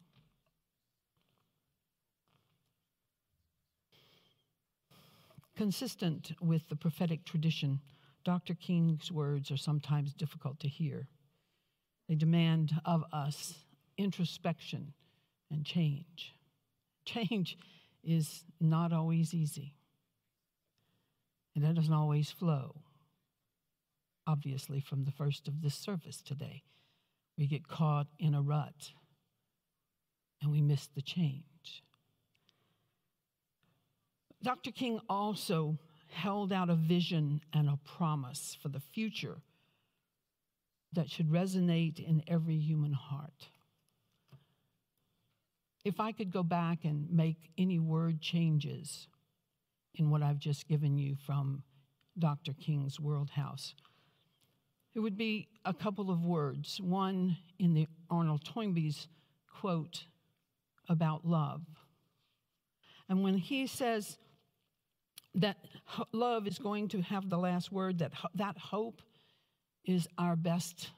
Consistent 5.55 6.33
with 6.41 6.67
the 6.69 6.75
prophetic 6.75 7.23
tradition, 7.25 7.79
Dr. 8.23 8.53
King's 8.53 9.11
words 9.11 9.51
are 9.51 9.57
sometimes 9.57 10.13
difficult 10.13 10.59
to 10.59 10.67
hear. 10.67 11.07
They 12.07 12.15
demand 12.15 12.73
of 12.85 13.03
us 13.13 13.55
introspection 13.97 14.93
and 15.51 15.65
change. 15.65 16.33
Change 17.05 17.57
is 18.03 18.43
not 18.59 18.93
always 18.93 19.33
easy, 19.33 19.73
and 21.55 21.63
it 21.63 21.73
doesn't 21.73 21.93
always 21.93 22.31
flow. 22.31 22.75
Obviously, 24.27 24.79
from 24.79 25.05
the 25.05 25.11
first 25.11 25.47
of 25.47 25.61
this 25.61 25.75
service 25.75 26.21
today, 26.21 26.63
we 27.37 27.47
get 27.47 27.67
caught 27.67 28.07
in 28.17 28.33
a 28.33 28.41
rut 28.41 28.91
and 30.41 30.51
we 30.51 30.61
miss 30.61 30.87
the 30.87 31.01
change. 31.01 31.83
Dr. 34.41 34.71
King 34.71 34.99
also 35.09 35.77
held 36.09 36.53
out 36.53 36.69
a 36.69 36.75
vision 36.75 37.41
and 37.53 37.67
a 37.67 37.79
promise 37.83 38.57
for 38.61 38.69
the 38.69 38.79
future 38.79 39.37
that 40.93 41.09
should 41.09 41.29
resonate 41.29 41.99
in 41.99 42.23
every 42.27 42.57
human 42.57 42.93
heart. 42.93 43.47
If 45.85 45.99
I 45.99 46.11
could 46.11 46.31
go 46.31 46.43
back 46.43 46.79
and 46.83 47.09
make 47.11 47.37
any 47.57 47.79
word 47.79 48.19
changes 48.19 49.07
in 49.93 50.09
what 50.09 50.23
I've 50.23 50.39
just 50.39 50.67
given 50.67 50.97
you 50.97 51.15
from 51.25 51.63
Dr. 52.17 52.53
King's 52.53 52.99
World 52.99 53.29
House, 53.29 53.75
it 54.95 54.99
would 54.99 55.15
be 55.15 55.47
a 55.63 55.73
couple 55.73 56.09
of 56.09 56.25
words. 56.25 56.81
One 56.81 57.37
in 57.59 57.75
the 57.75 57.87
Arnold 58.09 58.43
Toynbee's 58.43 59.07
quote 59.61 60.05
about 60.89 61.25
love. 61.25 61.61
And 63.07 63.23
when 63.23 63.37
he 63.37 63.67
says, 63.67 64.17
that 65.35 65.57
love 66.11 66.47
is 66.47 66.57
going 66.57 66.87
to 66.89 67.01
have 67.01 67.29
the 67.29 67.37
last 67.37 67.71
word, 67.71 67.99
that, 67.99 68.13
that 68.35 68.57
hope 68.57 69.01
is 69.83 70.07
our 70.17 70.35
best 70.35 70.91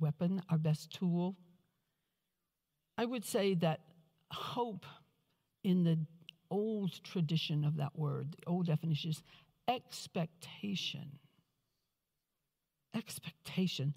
weapon, 0.00 0.42
our 0.50 0.58
best 0.58 0.92
tool. 0.92 1.36
I 2.98 3.04
would 3.04 3.24
say 3.24 3.54
that 3.54 3.80
hope 4.30 4.86
in 5.64 5.84
the 5.84 5.98
old 6.50 7.02
tradition 7.02 7.64
of 7.64 7.76
that 7.76 7.98
word, 7.98 8.34
the 8.38 8.46
old 8.46 8.66
definition 8.66 9.10
is 9.10 9.22
expectation. 9.68 11.18
Expectation. 12.94 13.94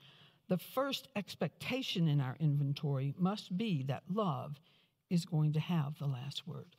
The 0.48 0.58
first 0.58 1.08
expectation 1.16 2.08
in 2.08 2.20
our 2.20 2.36
inventory 2.40 3.14
must 3.18 3.56
be 3.56 3.84
that 3.84 4.04
love 4.12 4.60
is 5.10 5.26
going 5.26 5.54
to 5.54 5.60
have 5.60 5.98
the 6.00 6.08
last 6.08 6.48
word. 6.48 6.76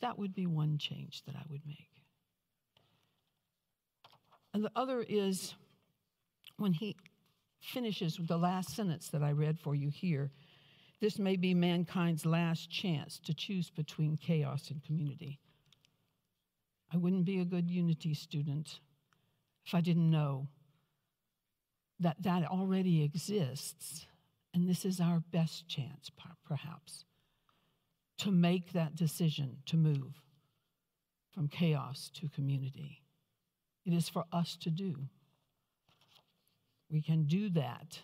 That 0.00 0.18
would 0.18 0.34
be 0.34 0.46
one 0.46 0.78
change 0.78 1.22
that 1.26 1.34
I 1.34 1.42
would 1.50 1.66
make. 1.66 1.88
And 4.54 4.64
the 4.64 4.72
other 4.74 5.04
is 5.06 5.54
when 6.56 6.72
he 6.72 6.96
finishes 7.60 8.18
with 8.18 8.28
the 8.28 8.38
last 8.38 8.74
sentence 8.74 9.08
that 9.08 9.22
I 9.22 9.32
read 9.32 9.58
for 9.58 9.74
you 9.74 9.90
here 9.90 10.30
this 11.00 11.18
may 11.18 11.36
be 11.36 11.54
mankind's 11.54 12.26
last 12.26 12.70
chance 12.70 13.18
to 13.24 13.34
choose 13.34 13.70
between 13.70 14.16
chaos 14.16 14.70
and 14.70 14.82
community. 14.82 15.40
I 16.92 16.98
wouldn't 16.98 17.24
be 17.24 17.40
a 17.40 17.44
good 17.44 17.70
unity 17.70 18.14
student 18.14 18.80
if 19.64 19.74
I 19.74 19.80
didn't 19.80 20.10
know 20.10 20.48
that 22.00 22.22
that 22.22 22.44
already 22.44 23.02
exists. 23.02 24.06
And 24.52 24.68
this 24.68 24.84
is 24.84 25.00
our 25.00 25.22
best 25.30 25.68
chance, 25.68 26.10
perhaps, 26.44 27.04
to 28.18 28.32
make 28.32 28.72
that 28.72 28.96
decision 28.96 29.58
to 29.66 29.76
move 29.76 30.20
from 31.32 31.46
chaos 31.46 32.10
to 32.14 32.28
community. 32.28 33.02
It 33.86 33.92
is 33.92 34.08
for 34.08 34.24
us 34.32 34.56
to 34.62 34.70
do. 34.70 34.96
We 36.90 37.00
can 37.00 37.24
do 37.24 37.48
that 37.50 38.00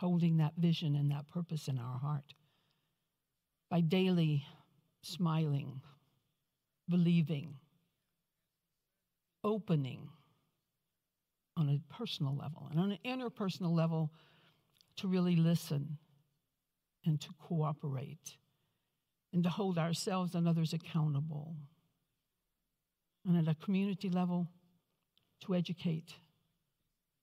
holding 0.00 0.38
that 0.38 0.54
vision 0.56 0.96
and 0.96 1.10
that 1.10 1.28
purpose 1.28 1.68
in 1.68 1.78
our 1.78 1.98
heart 1.98 2.34
by 3.70 3.82
daily 3.82 4.42
smiling, 5.02 5.82
believing, 6.88 7.54
opening 9.44 10.08
on 11.54 11.68
a 11.68 11.94
personal 11.94 12.34
level 12.34 12.66
and 12.70 12.80
on 12.80 12.92
an 12.92 12.98
interpersonal 13.04 13.76
level 13.76 14.10
to 14.96 15.06
really 15.06 15.36
listen 15.36 15.98
and 17.04 17.20
to 17.20 17.28
cooperate 17.38 18.36
and 19.34 19.44
to 19.44 19.50
hold 19.50 19.76
ourselves 19.76 20.34
and 20.34 20.48
others 20.48 20.72
accountable. 20.72 21.54
And 23.26 23.36
at 23.36 23.54
a 23.54 23.54
community 23.62 24.08
level, 24.08 24.48
to 25.44 25.54
educate, 25.54 26.14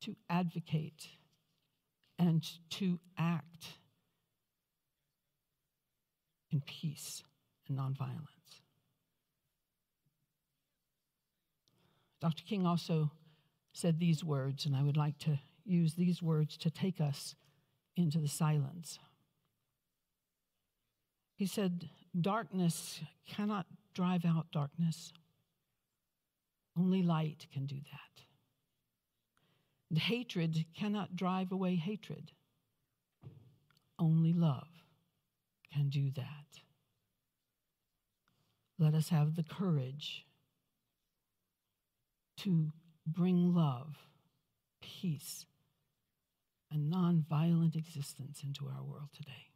to 0.02 0.16
advocate, 0.30 1.08
and 2.20 2.44
to 2.72 3.00
act 3.18 3.68
in 6.52 6.62
peace 6.62 7.24
and 7.68 7.78
nonviolence. 7.78 8.62
Dr. 12.20 12.44
King 12.44 12.66
also 12.66 13.12
said 13.74 14.00
these 14.00 14.24
words, 14.24 14.66
and 14.66 14.76
I 14.76 14.82
would 14.82 14.98
like 14.98 15.20
to 15.20 15.40
use 15.66 15.94
these 15.94 16.22
words 16.22 16.58
to 16.58 16.72
take 16.72 17.00
us 17.00 17.36
into 17.96 18.20
the 18.20 18.28
silence. 18.28 18.98
He 21.36 21.46
said, 21.46 21.90
Darkness 22.20 23.02
cannot 23.28 23.68
drive 23.94 24.26
out 24.26 24.48
darkness. 24.52 25.14
Only 26.76 27.04
light 27.04 27.46
can 27.54 27.66
do 27.66 27.76
that. 27.76 28.24
Hatred 29.96 30.66
cannot 30.76 31.16
drive 31.16 31.52
away 31.52 31.76
hatred. 31.76 32.32
Only 33.98 34.34
love 34.34 34.68
can 35.74 35.90
do 35.90 36.12
that. 36.12 36.62
Let 38.80 38.94
us 38.94 39.10
have 39.10 39.36
the 39.36 39.44
courage 39.44 40.26
to 42.38 42.72
bring 43.06 43.56
love, 43.56 43.98
peace, 44.82 45.46
and 46.72 46.92
nonviolent 46.92 47.76
existence 47.76 48.44
into 48.44 48.68
our 48.68 48.84
world 48.84 49.10
today. 49.16 49.52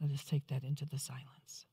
Let 0.00 0.10
us 0.10 0.24
take 0.24 0.48
that 0.48 0.64
into 0.64 0.84
the 0.84 0.98
silence. 0.98 1.66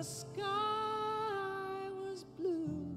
the 0.00 0.04
sky 0.04 1.90
was 2.02 2.24
blue. 2.38 2.96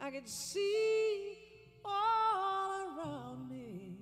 I 0.00 0.10
could 0.10 0.28
see 0.28 1.38
all 1.84 2.80
around 2.98 3.48
me. 3.48 3.98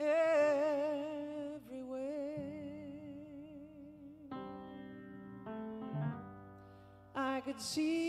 Everywhere. 0.00 0.38
I 7.14 7.42
could 7.44 7.60
see. 7.60 8.07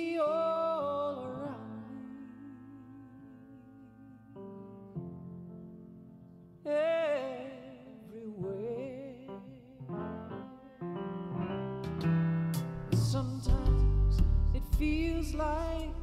Feels 15.19 15.35
like 15.35 15.98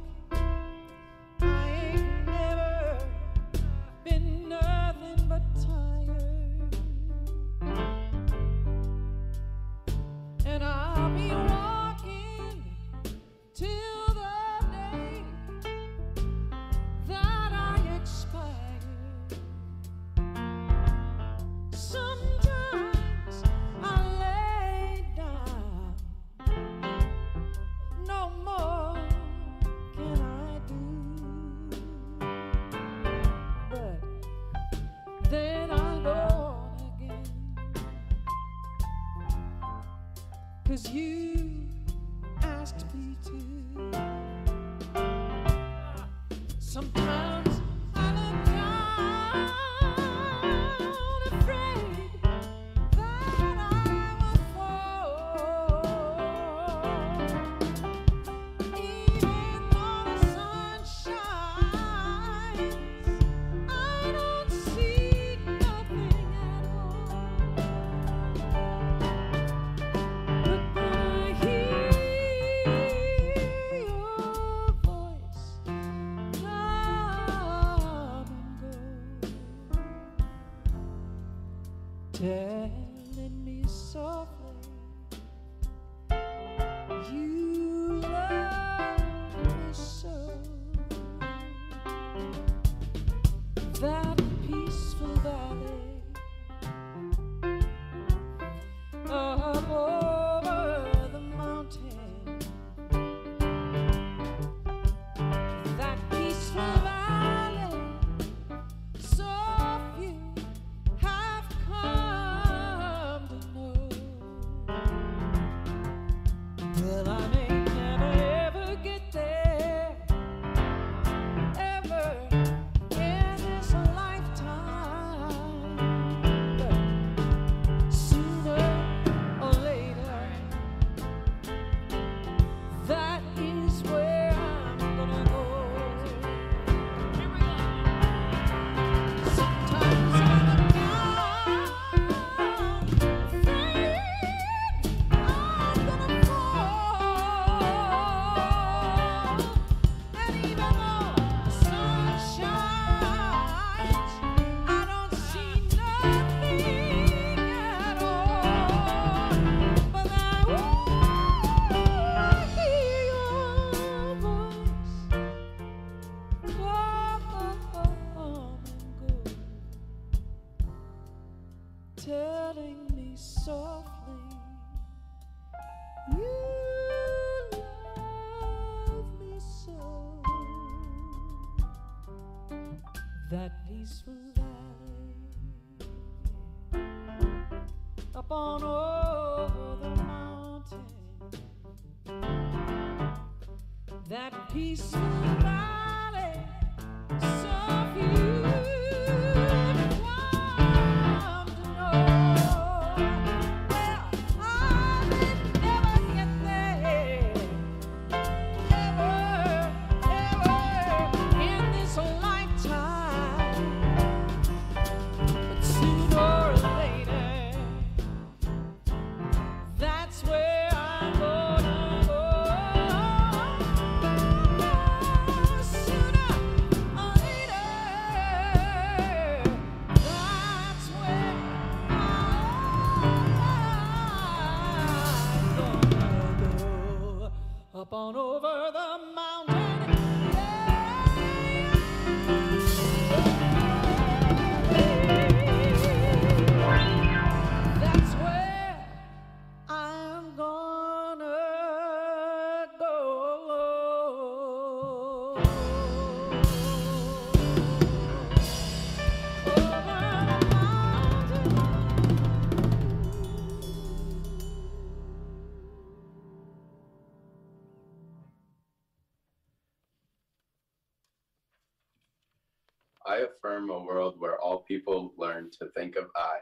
I 273.07 273.17
affirm 273.19 273.69
a 273.69 273.79
world 273.83 274.15
where 274.19 274.37
all 274.37 274.63
people 274.67 275.13
learn 275.17 275.49
to 275.59 275.67
think 275.75 275.95
of 275.95 276.05
I, 276.15 276.39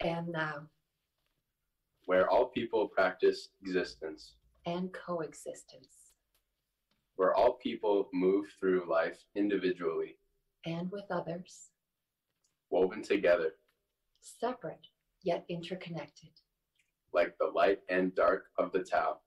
and 0.00 0.34
thou, 0.34 0.62
where 2.06 2.28
all 2.30 2.46
people 2.46 2.88
practice 2.88 3.50
existence, 3.62 4.36
and 4.64 4.92
coexistence, 4.94 6.14
where 7.16 7.34
all 7.34 7.54
people 7.62 8.08
move 8.14 8.46
through 8.58 8.88
life 8.90 9.18
individually, 9.34 10.16
and 10.64 10.90
with 10.90 11.04
others, 11.10 11.70
woven 12.70 13.02
together. 13.02 13.52
Separate 14.20 14.86
yet 15.22 15.44
interconnected. 15.48 16.30
like 17.12 17.36
the 17.38 17.46
light 17.46 17.80
and 17.88 18.14
dark 18.14 18.46
of 18.58 18.72
the 18.72 18.82
Tao, 18.82 19.18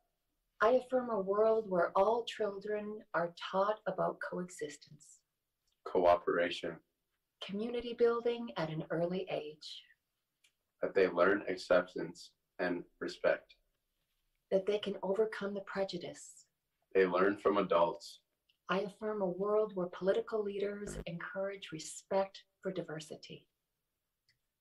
I 0.62 0.72
affirm 0.72 1.10
a 1.10 1.20
world 1.20 1.66
where 1.70 1.92
all 1.96 2.24
children 2.26 3.00
are 3.14 3.34
taught 3.52 3.80
about 3.88 4.18
coexistence, 4.30 5.20
cooperation, 5.92 6.76
community 7.46 7.96
building 7.98 8.50
at 8.58 8.70
an 8.70 8.84
early 8.92 9.26
age, 9.32 9.84
that 10.82 10.94
they 10.94 11.08
learn 11.08 11.44
acceptance 11.50 12.32
and 12.60 12.84
respect. 13.00 13.56
that 14.52 14.66
they 14.66 14.80
can 14.80 14.96
overcome 15.04 15.54
the 15.54 15.62
prejudice. 15.62 16.46
They 16.96 17.06
learn 17.06 17.38
from 17.38 17.58
adults, 17.58 18.20
I 18.70 18.80
affirm 18.80 19.22
a 19.22 19.28
world 19.28 19.72
where 19.76 19.88
political 19.88 20.44
leaders 20.44 20.98
encourage 21.08 21.72
respect 21.72 22.44
for 22.62 22.72
diversity. 22.72 23.46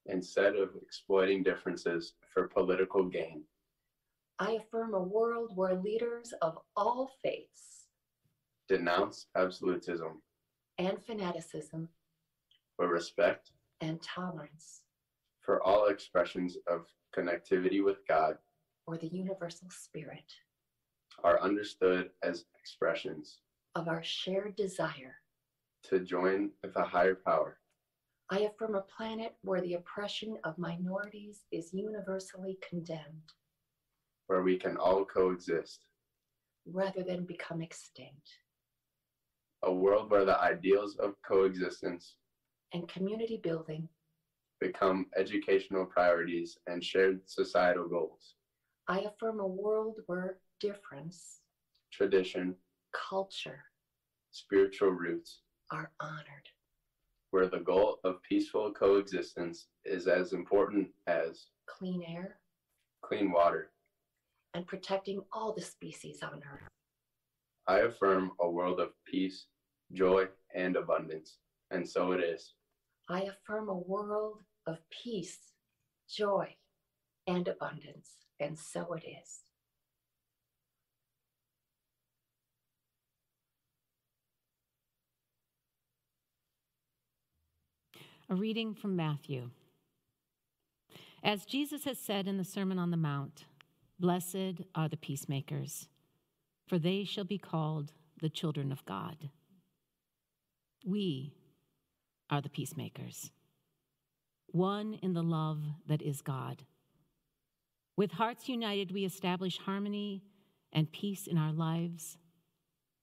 instead 0.06 0.56
of 0.56 0.70
exploiting 0.82 1.42
differences 1.42 2.14
for 2.32 2.48
political 2.48 3.04
gain. 3.04 3.42
I 4.38 4.52
affirm 4.52 4.94
a 4.94 5.02
world 5.02 5.52
where 5.54 5.74
leaders 5.74 6.32
of 6.40 6.58
all 6.76 7.10
faiths 7.22 7.88
Denounce 8.68 9.26
absolutism 9.36 10.22
and 10.78 11.02
fanaticism 11.04 11.88
for 12.76 12.88
respect 12.88 13.50
and 13.80 14.00
tolerance 14.02 14.82
for 15.40 15.62
all 15.62 15.86
expressions 15.88 16.56
of 16.66 16.86
connectivity 17.16 17.84
with 17.84 18.06
God 18.08 18.36
or 18.86 18.96
the 18.96 19.08
universal 19.08 19.68
spirit 19.70 20.32
are 21.24 21.40
understood 21.40 22.10
as 22.22 22.44
expressions 22.58 23.38
of 23.74 23.88
our 23.88 24.02
shared 24.02 24.56
desire. 24.56 25.16
to 25.84 26.00
join 26.00 26.50
with 26.62 26.74
a 26.76 26.82
higher 26.84 27.14
power, 27.14 27.58
I 28.30 28.40
affirm 28.40 28.74
a 28.74 28.82
planet 28.82 29.34
where 29.42 29.60
the 29.60 29.74
oppression 29.74 30.36
of 30.44 30.58
minorities 30.58 31.44
is 31.50 31.72
universally 31.72 32.58
condemned 32.68 33.32
where 34.26 34.42
we 34.42 34.56
can 34.58 34.76
all 34.76 35.04
coexist, 35.06 35.86
rather 36.66 37.02
than 37.02 37.24
become 37.24 37.62
extinct, 37.62 38.28
a 39.62 39.72
world 39.72 40.10
where 40.10 40.24
the 40.24 40.40
ideals 40.40 40.96
of 40.96 41.14
coexistence 41.26 42.14
and 42.72 42.88
community 42.88 43.38
building. 43.42 43.88
become 44.60 45.06
educational 45.16 45.86
priorities 45.86 46.58
and 46.66 46.82
shared 46.82 47.20
societal 47.26 47.88
goals, 47.88 48.34
I 48.88 49.00
affirm 49.00 49.40
a 49.40 49.46
world 49.46 49.96
where 50.06 50.38
difference, 50.60 51.40
tradition, 51.92 52.54
culture 52.92 53.60
spiritual 54.30 54.90
roots, 54.90 55.40
are 55.70 55.90
honored. 56.00 56.48
where 57.30 57.46
the 57.48 57.58
goal 57.60 57.98
of 58.04 58.22
peaceful 58.22 58.72
coexistence 58.72 59.66
is 59.84 60.06
as 60.06 60.32
important 60.32 60.88
as 61.06 61.46
Clean 61.66 62.02
air 62.08 62.38
clean 63.02 63.30
water. 63.32 63.70
and 64.54 64.66
protecting 64.66 65.20
all 65.32 65.52
the 65.52 65.62
species 65.62 66.22
on 66.22 66.42
Earth. 66.52 66.68
I 67.68 67.80
affirm 67.80 68.32
a 68.40 68.48
world 68.48 68.80
of 68.80 68.92
peace, 69.04 69.44
joy, 69.92 70.24
and 70.54 70.74
abundance, 70.74 71.36
and 71.70 71.86
so 71.86 72.12
it 72.12 72.20
is. 72.20 72.54
I 73.10 73.24
affirm 73.24 73.68
a 73.68 73.76
world 73.76 74.38
of 74.66 74.78
peace, 74.90 75.38
joy, 76.08 76.56
and 77.26 77.46
abundance, 77.46 78.08
and 78.40 78.58
so 78.58 78.94
it 78.94 79.04
is. 79.06 79.40
A 88.30 88.34
reading 88.34 88.74
from 88.74 88.96
Matthew. 88.96 89.50
As 91.22 91.44
Jesus 91.44 91.84
has 91.84 91.98
said 91.98 92.26
in 92.26 92.38
the 92.38 92.44
Sermon 92.44 92.78
on 92.78 92.90
the 92.90 92.96
Mount, 92.96 93.44
Blessed 94.00 94.62
are 94.74 94.88
the 94.88 94.96
peacemakers, 94.96 95.88
for 96.68 96.78
they 96.78 97.04
shall 97.04 97.24
be 97.24 97.38
called 97.38 97.92
the 98.20 98.28
children 98.28 98.70
of 98.72 98.84
God. 98.84 99.30
We 100.86 101.34
are 102.30 102.40
the 102.40 102.50
peacemakers, 102.50 103.30
one 104.46 104.94
in 105.02 105.14
the 105.14 105.22
love 105.22 105.62
that 105.86 106.02
is 106.02 106.20
God. 106.20 106.64
With 107.96 108.12
hearts 108.12 108.48
united, 108.48 108.92
we 108.92 109.04
establish 109.04 109.58
harmony 109.58 110.22
and 110.72 110.92
peace 110.92 111.26
in 111.26 111.38
our 111.38 111.52
lives 111.52 112.18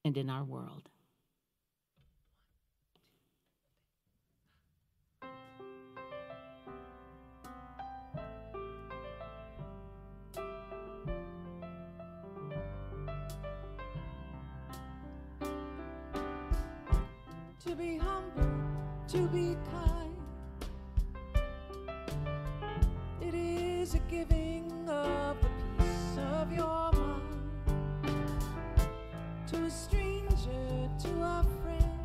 and 0.03 0.16
in 0.16 0.30
our 0.30 0.43
world. 0.43 0.89
To 17.76 17.84
be 17.84 17.98
humble, 17.98 18.48
to 19.08 19.28
be 19.28 19.58
kind. 19.72 20.16
It 23.22 23.34
is 23.34 23.96
a 23.96 24.00
giving 24.10 24.72
of 24.88 25.38
the 25.42 25.50
peace 25.78 26.18
of 26.18 26.54
your 26.54 26.92
mind 26.94 27.22
to 29.48 29.64
a 29.64 29.70
stranger, 29.70 30.90
to 31.04 31.10
a 31.22 31.46
friend, 31.64 32.00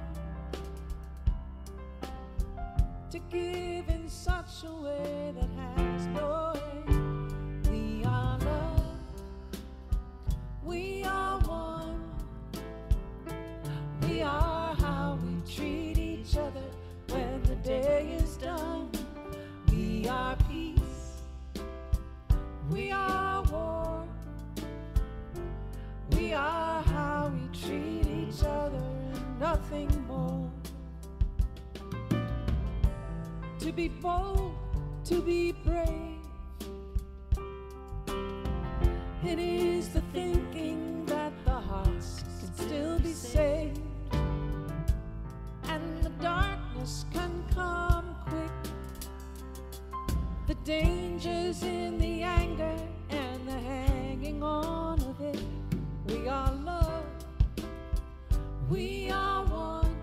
to 3.11 3.19
give 3.31 3.89
in 3.89 4.09
such 4.09 4.65
a 4.65 4.73
way 4.73 5.33
that 5.37 5.51
has 5.57 6.07
no 6.09 6.50
day 17.63 18.17
is 18.23 18.37
done. 18.37 18.91
We 19.71 20.09
are 20.09 20.37
peace. 20.49 21.23
We 22.71 22.91
are 22.91 23.43
war. 23.45 24.05
We 26.13 26.33
are 26.33 26.83
how 26.83 27.33
we 27.35 27.59
treat 27.59 28.07
each 28.07 28.43
other 28.45 28.79
and 29.13 29.41
nothing 29.41 29.91
more. 30.07 30.51
To 33.59 33.73
be 33.73 33.89
bold, 33.89 34.55
to 35.05 35.21
be 35.21 35.53
brave. 35.53 36.19
It 39.23 39.39
is 39.39 39.91
the 39.91 40.01
thinking 40.13 40.50
darkness 46.81 47.05
can 47.13 47.45
come 47.55 48.17
quick. 48.27 48.73
The 50.47 50.55
dangers 50.65 51.63
in 51.63 51.99
the 51.99 52.23
anger 52.23 52.77
and 53.11 53.49
the 53.49 53.53
hanging 53.53 54.43
on 54.43 55.01
of 55.01 55.21
it. 55.21 55.43
We 56.07 56.29
are 56.29 56.53
love, 56.53 57.05
we 58.71 59.11
are 59.11 59.45
one. 59.45 59.97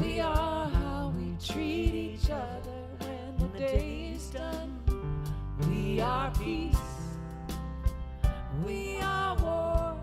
We 0.00 0.20
are 0.20 0.68
how 0.68 1.12
we 1.16 1.36
treat 1.44 1.94
each 1.94 2.30
other 2.30 2.80
when 3.00 3.52
the 3.52 3.58
day 3.58 4.12
is 4.14 4.26
done. 4.30 4.78
We 5.68 6.00
are 6.00 6.30
peace, 6.32 6.76
we 8.66 8.98
are 9.00 9.36
war. 9.36 9.96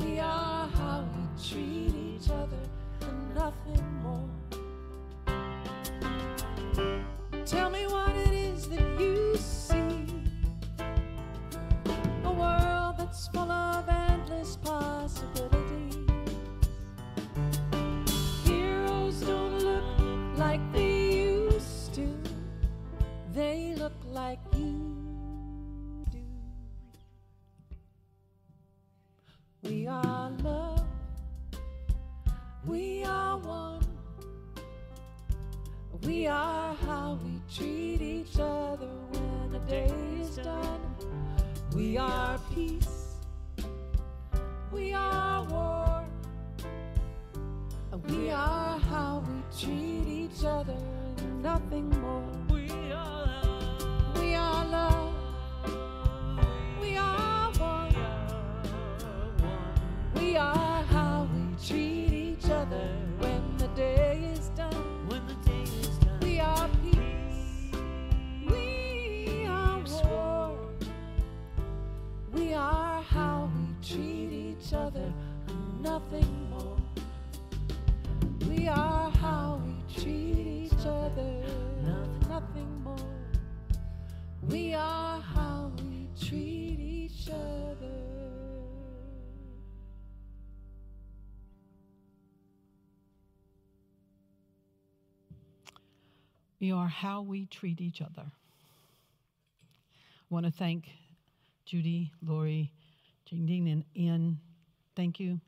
We 0.00 0.20
are 0.20 0.68
how 0.68 1.04
we 1.14 1.48
treat 1.48 2.05
each 2.16 2.30
other 2.30 2.56
and 3.02 3.34
nothing 3.34 3.82
more. 4.02 4.35
We 96.66 96.72
are 96.72 96.88
how 96.88 97.22
we 97.22 97.46
treat 97.46 97.80
each 97.80 98.02
other. 98.02 98.24
I 98.26 98.34
want 100.30 100.46
to 100.46 100.50
thank 100.50 100.88
Judy, 101.64 102.10
Lori, 102.20 102.72
Jane, 103.24 103.68
and 103.68 103.84
Ian. 103.96 104.40
Thank 104.96 105.20
you. 105.20 105.40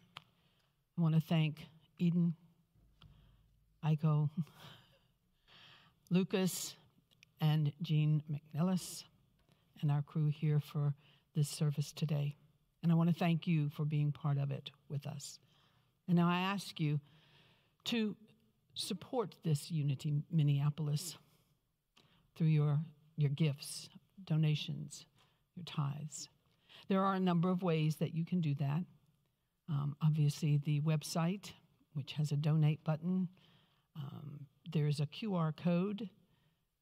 I 0.97 1.03
want 1.03 1.17
to 1.17 1.21
thank 1.21 1.67
Eden, 1.99 2.37
Iko, 3.85 4.31
Lucas, 6.09 6.77
and 7.41 7.73
Jean 7.83 8.23
McNellis, 8.31 9.03
and 9.83 9.91
our 9.91 10.03
crew 10.03 10.29
here 10.29 10.61
for 10.61 10.95
this 11.35 11.49
service 11.49 11.91
today. 11.91 12.37
And 12.85 12.93
I 12.93 12.95
want 12.95 13.11
to 13.11 13.17
thank 13.17 13.45
you 13.45 13.71
for 13.71 13.85
being 13.85 14.13
part 14.13 14.39
of 14.39 14.53
it 14.53 14.71
with 14.89 15.05
us. 15.05 15.41
And 16.07 16.17
now 16.17 16.29
I 16.29 16.39
ask 16.39 16.79
you 16.79 17.01
to 17.87 18.15
support 18.79 19.35
this 19.45 19.71
Unity 19.71 20.23
Minneapolis 20.31 21.17
through 22.37 22.47
your, 22.47 22.79
your 23.17 23.31
gifts, 23.31 23.89
donations, 24.25 25.05
your 25.57 25.65
tithes. 25.65 26.29
There 26.89 27.05
are 27.05 27.15
a 27.15 27.21
number 27.21 27.51
of 27.51 27.63
ways 27.63 27.97
that 27.97 28.15
you 28.15 28.25
can 28.25 28.41
do 28.41 28.55
that. 28.55 28.85
Um, 29.69 29.97
obviously, 30.03 30.57
the 30.57 30.81
website, 30.81 31.51
which 31.95 32.13
has 32.13 32.31
a 32.33 32.37
donate 32.37 32.83
button, 32.85 33.29
um, 33.97 34.47
there's 34.73 35.01
a 35.01 35.07
QR 35.07 35.55
code. 35.55 36.09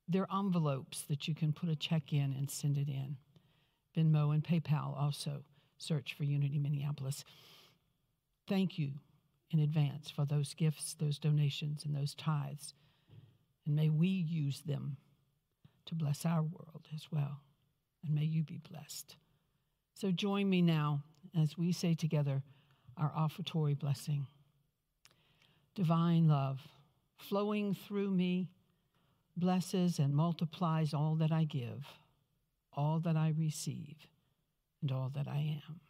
There 0.06 0.26
are 0.30 0.38
envelopes 0.38 1.02
that 1.08 1.26
you 1.26 1.34
can 1.34 1.52
put 1.52 1.70
a 1.70 1.76
check 1.76 2.12
in 2.12 2.34
and 2.36 2.50
send 2.50 2.76
it 2.76 2.88
in. 2.88 3.16
Venmo 3.96 4.34
and 4.34 4.44
PayPal 4.44 4.96
also 5.00 5.42
search 5.78 6.14
for 6.14 6.24
Unity 6.24 6.58
Minneapolis. 6.58 7.24
Thank 8.46 8.78
you 8.78 8.92
in 9.50 9.60
advance 9.60 10.10
for 10.10 10.24
those 10.24 10.54
gifts, 10.54 10.94
those 10.94 11.18
donations, 11.18 11.84
and 11.84 11.94
those 11.94 12.14
tithes. 12.14 12.74
And 13.64 13.76
may 13.76 13.88
we 13.88 14.08
use 14.08 14.62
them 14.62 14.96
to 15.86 15.94
bless 15.94 16.24
our 16.24 16.42
world 16.42 16.86
as 16.94 17.06
well. 17.10 17.40
And 18.04 18.14
may 18.14 18.24
you 18.24 18.42
be 18.42 18.60
blessed. 18.70 19.16
So 19.94 20.10
join 20.10 20.48
me 20.48 20.62
now 20.62 21.02
as 21.40 21.56
we 21.56 21.72
say 21.72 21.94
together 21.94 22.42
our 22.96 23.12
offertory 23.16 23.74
blessing. 23.74 24.26
Divine 25.74 26.28
love 26.28 26.60
flowing 27.16 27.74
through 27.74 28.10
me 28.10 28.50
blesses 29.36 29.98
and 29.98 30.14
multiplies 30.14 30.94
all 30.94 31.14
that 31.16 31.32
I 31.32 31.44
give, 31.44 31.84
all 32.72 33.00
that 33.00 33.16
I 33.16 33.34
receive, 33.36 33.96
and 34.80 34.90
all 34.90 35.10
that 35.14 35.28
I 35.28 35.60
am. 35.66 35.80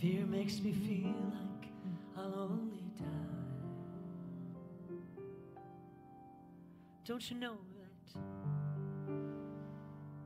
Fear 0.00 0.26
makes 0.26 0.60
me 0.60 0.72
feel 0.72 1.14
like 1.30 1.70
I'll 2.16 2.50
only 2.50 2.82
die. 2.98 3.04
Don't 7.04 7.30
you 7.30 7.36
know 7.36 7.56
that 7.76 8.20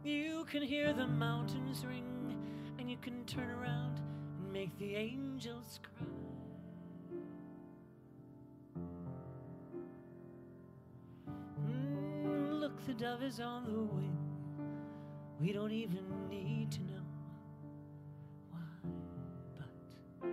you 0.02 0.46
can 0.50 0.62
hear 0.62 0.94
the 0.94 1.06
mountains 1.06 1.84
ring 1.84 2.38
and 2.78 2.90
you 2.90 2.96
can 2.96 3.22
turn 3.26 3.50
around 3.50 4.00
and 4.38 4.50
make 4.50 4.74
the 4.78 4.94
angels 4.94 5.78
cry? 5.82 6.06
Mm, 11.66 12.60
look, 12.60 12.82
the 12.86 12.94
dove 12.94 13.22
is 13.22 13.40
on 13.40 13.64
the 13.64 13.82
wing. 13.94 14.21
We 15.42 15.52
don't 15.52 15.72
even 15.72 16.04
need 16.30 16.70
to 16.70 16.80
know 16.82 17.02
why, 18.52 18.60
but 19.58 20.28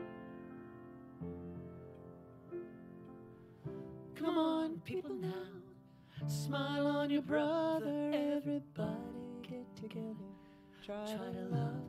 come 4.14 4.38
on, 4.38 4.80
people 4.86 5.16
now, 5.16 6.28
smile 6.28 6.86
on 6.86 7.10
your 7.10 7.24
brother. 7.24 8.12
Everybody 8.14 9.00
get 9.42 9.76
together, 9.76 10.30
try 10.86 11.08
to 11.08 11.48
love 11.56 11.89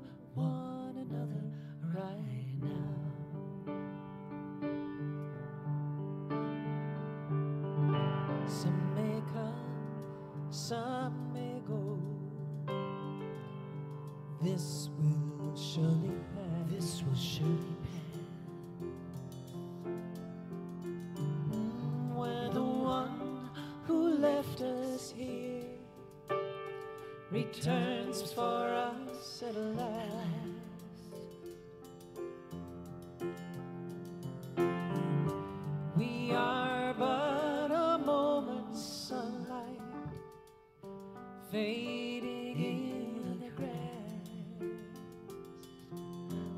fading 41.51 42.59
in 42.59 43.40
the 43.40 43.51
grass. 43.51 44.30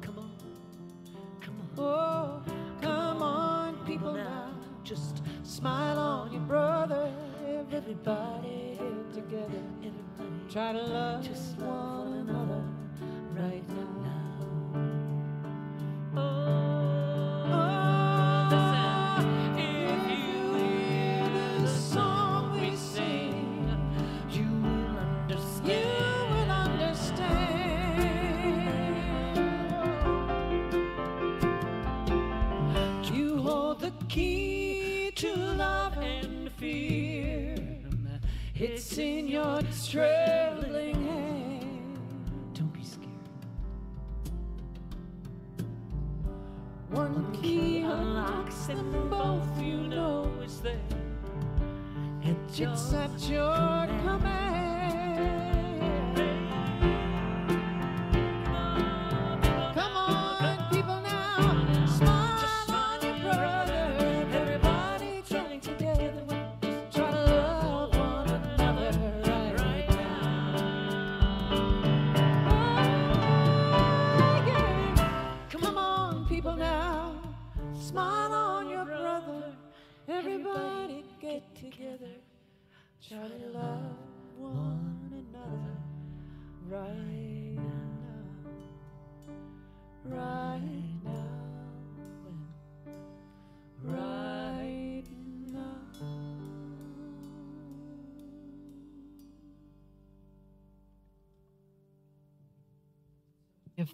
Come 0.02 0.18
on, 0.18 0.32
come 1.40 1.56
on. 1.60 1.70
Oh, 1.78 2.42
come 2.82 3.22
on, 3.22 3.86
people 3.86 4.12
now. 4.12 4.50
Just 4.84 5.22
smile 5.44 5.98
on 5.98 6.32
your 6.32 6.42
brother. 6.42 7.10
Everybody 7.46 8.78
together. 9.14 9.62
Everybody, 9.78 10.48
Try 10.50 10.72
to 10.72 10.82
love 10.82 11.01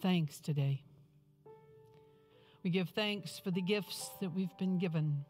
thanks 0.01 0.41
today. 0.41 0.83
We 2.63 2.71
give 2.71 2.91
thanks 2.91 3.39
for 3.39 3.51
the 3.51 3.63
gifts 3.63 4.11
that 4.21 4.35
we've 4.35 4.57
been 4.59 4.79
given 4.79 5.25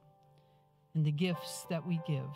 and 0.95 1.05
the 1.05 1.13
gifts 1.13 1.67
that 1.71 1.87
we 1.87 2.01
give. 2.07 2.31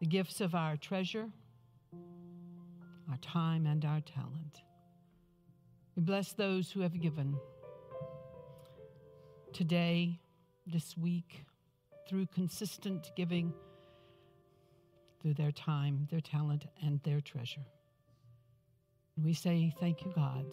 The 0.00 0.06
gifts 0.06 0.40
of 0.40 0.54
our 0.54 0.76
treasure, 0.76 1.28
our 3.10 3.18
time, 3.18 3.66
and 3.66 3.84
our 3.84 4.00
talent. 4.00 4.62
We 5.96 6.02
bless 6.02 6.32
those 6.32 6.70
who 6.70 6.80
have 6.80 6.98
given 7.00 7.36
today, 9.52 10.18
this 10.66 10.96
week, 10.96 11.44
through 12.08 12.26
consistent 12.34 13.12
giving, 13.14 13.52
through 15.20 15.34
their 15.34 15.52
time, 15.52 16.08
their 16.10 16.20
talent, 16.20 16.66
and 16.82 17.00
their 17.04 17.20
treasure. 17.20 17.66
We 19.16 19.34
say, 19.34 19.72
Thank 19.78 20.04
you, 20.04 20.12
God. 20.14 20.46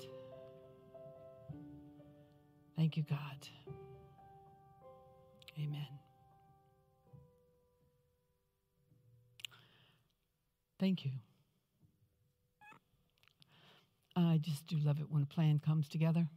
Thank 2.76 2.97
you, 2.97 3.03
God. 3.03 3.47
Amen. 5.57 5.88
Thank 10.80 11.03
you. 11.03 11.12
I 14.16 14.38
just 14.41 14.66
do 14.68 14.78
love 14.78 14.99
it 14.99 15.10
when 15.10 15.24
a 15.24 15.26
plan 15.26 15.60
comes 15.60 15.88
together. 15.89 16.28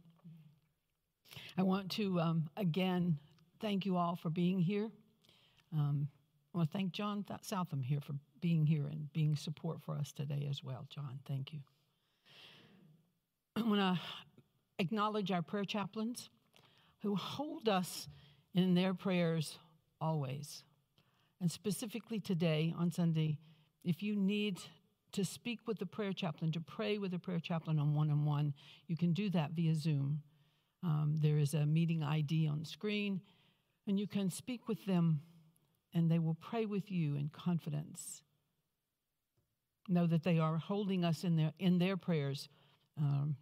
I 1.57 1.63
want 1.63 1.91
to 1.91 2.19
um, 2.19 2.49
again 2.57 3.17
thank 3.61 3.85
you 3.85 3.97
all 3.97 4.15
for 4.15 4.29
being 4.29 4.59
here. 4.59 4.89
Um, 5.73 6.07
I 6.53 6.57
want 6.57 6.71
to 6.71 6.77
thank 6.77 6.91
John 6.91 7.23
Th- 7.23 7.39
Southam 7.41 7.81
here 7.81 8.01
for 8.01 8.13
being 8.41 8.65
here 8.65 8.85
and 8.85 9.11
being 9.13 9.35
support 9.35 9.81
for 9.81 9.97
us 9.97 10.11
today 10.11 10.47
as 10.49 10.63
well. 10.63 10.85
John, 10.89 11.19
thank 11.25 11.53
you. 11.53 11.59
I 13.55 13.61
want 13.61 13.79
to 13.79 13.99
acknowledge 14.79 15.31
our 15.31 15.43
prayer 15.43 15.65
chaplains 15.65 16.29
who 17.01 17.15
hold 17.15 17.69
us 17.69 18.07
in 18.55 18.73
their 18.73 18.93
prayers 18.93 19.57
always. 20.01 20.63
And 21.39 21.51
specifically 21.51 22.19
today 22.19 22.73
on 22.77 22.91
Sunday, 22.91 23.37
if 23.83 24.01
you 24.01 24.15
need 24.15 24.59
to 25.11 25.23
speak 25.23 25.59
with 25.67 25.77
the 25.77 25.85
prayer 25.85 26.13
chaplain, 26.13 26.51
to 26.53 26.59
pray 26.59 26.97
with 26.97 27.11
the 27.11 27.19
prayer 27.19 27.39
chaplain 27.39 27.77
on 27.77 27.93
one 27.93 28.09
on 28.09 28.25
one, 28.25 28.53
you 28.87 28.97
can 28.97 29.13
do 29.13 29.29
that 29.29 29.51
via 29.51 29.75
Zoom. 29.75 30.21
Um, 30.83 31.17
there 31.19 31.37
is 31.37 31.53
a 31.53 31.65
meeting 31.65 32.01
ID 32.01 32.47
on 32.47 32.65
screen, 32.65 33.21
and 33.85 33.99
you 33.99 34.07
can 34.07 34.31
speak 34.31 34.67
with 34.67 34.85
them, 34.85 35.21
and 35.93 36.09
they 36.09 36.19
will 36.19 36.37
pray 36.41 36.65
with 36.65 36.91
you 36.91 37.15
in 37.15 37.29
confidence. 37.29 38.23
Know 39.87 40.07
that 40.07 40.23
they 40.23 40.39
are 40.39 40.57
holding 40.57 41.05
us 41.05 41.23
in 41.23 41.35
their, 41.35 41.53
in 41.59 41.77
their 41.77 41.97
prayers 41.97 42.49
um, 42.97 43.35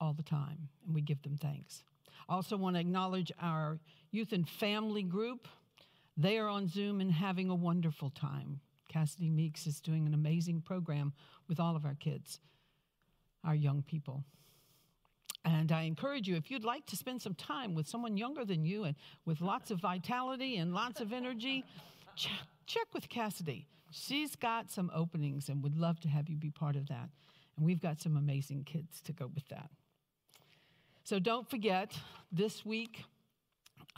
all 0.00 0.12
the 0.12 0.22
time, 0.22 0.68
and 0.86 0.94
we 0.94 1.00
give 1.00 1.22
them 1.22 1.36
thanks. 1.36 1.82
I 2.28 2.34
also 2.34 2.56
want 2.56 2.76
to 2.76 2.80
acknowledge 2.80 3.32
our 3.40 3.78
youth 4.10 4.32
and 4.32 4.48
family 4.48 5.02
group. 5.02 5.48
They 6.16 6.38
are 6.38 6.48
on 6.48 6.68
Zoom 6.68 7.00
and 7.00 7.12
having 7.12 7.50
a 7.50 7.54
wonderful 7.54 8.10
time. 8.10 8.60
Cassidy 8.88 9.30
Meeks 9.30 9.66
is 9.66 9.80
doing 9.80 10.06
an 10.06 10.14
amazing 10.14 10.62
program 10.62 11.12
with 11.48 11.60
all 11.60 11.76
of 11.76 11.84
our 11.84 11.94
kids, 11.94 12.40
our 13.44 13.54
young 13.54 13.82
people. 13.82 14.24
And 15.44 15.72
I 15.72 15.82
encourage 15.82 16.28
you, 16.28 16.36
if 16.36 16.50
you'd 16.50 16.64
like 16.64 16.86
to 16.86 16.96
spend 16.96 17.22
some 17.22 17.34
time 17.34 17.74
with 17.74 17.88
someone 17.88 18.16
younger 18.16 18.44
than 18.44 18.64
you 18.64 18.84
and 18.84 18.94
with 19.24 19.40
lots 19.40 19.70
of 19.70 19.80
vitality 19.80 20.56
and 20.56 20.74
lots 20.74 21.00
of 21.00 21.12
energy, 21.12 21.64
check, 22.14 22.32
check 22.66 22.86
with 22.92 23.08
Cassidy. 23.08 23.66
She's 23.90 24.36
got 24.36 24.70
some 24.70 24.90
openings 24.94 25.48
and 25.48 25.62
would 25.62 25.76
love 25.76 25.98
to 26.00 26.08
have 26.08 26.28
you 26.28 26.36
be 26.36 26.50
part 26.50 26.76
of 26.76 26.88
that. 26.88 27.08
And 27.56 27.64
we've 27.64 27.80
got 27.80 28.00
some 28.00 28.16
amazing 28.16 28.64
kids 28.64 29.00
to 29.02 29.12
go 29.12 29.30
with 29.34 29.48
that. 29.48 29.70
So 31.10 31.18
don't 31.18 31.50
forget, 31.50 31.92
this 32.30 32.64
week 32.64 33.02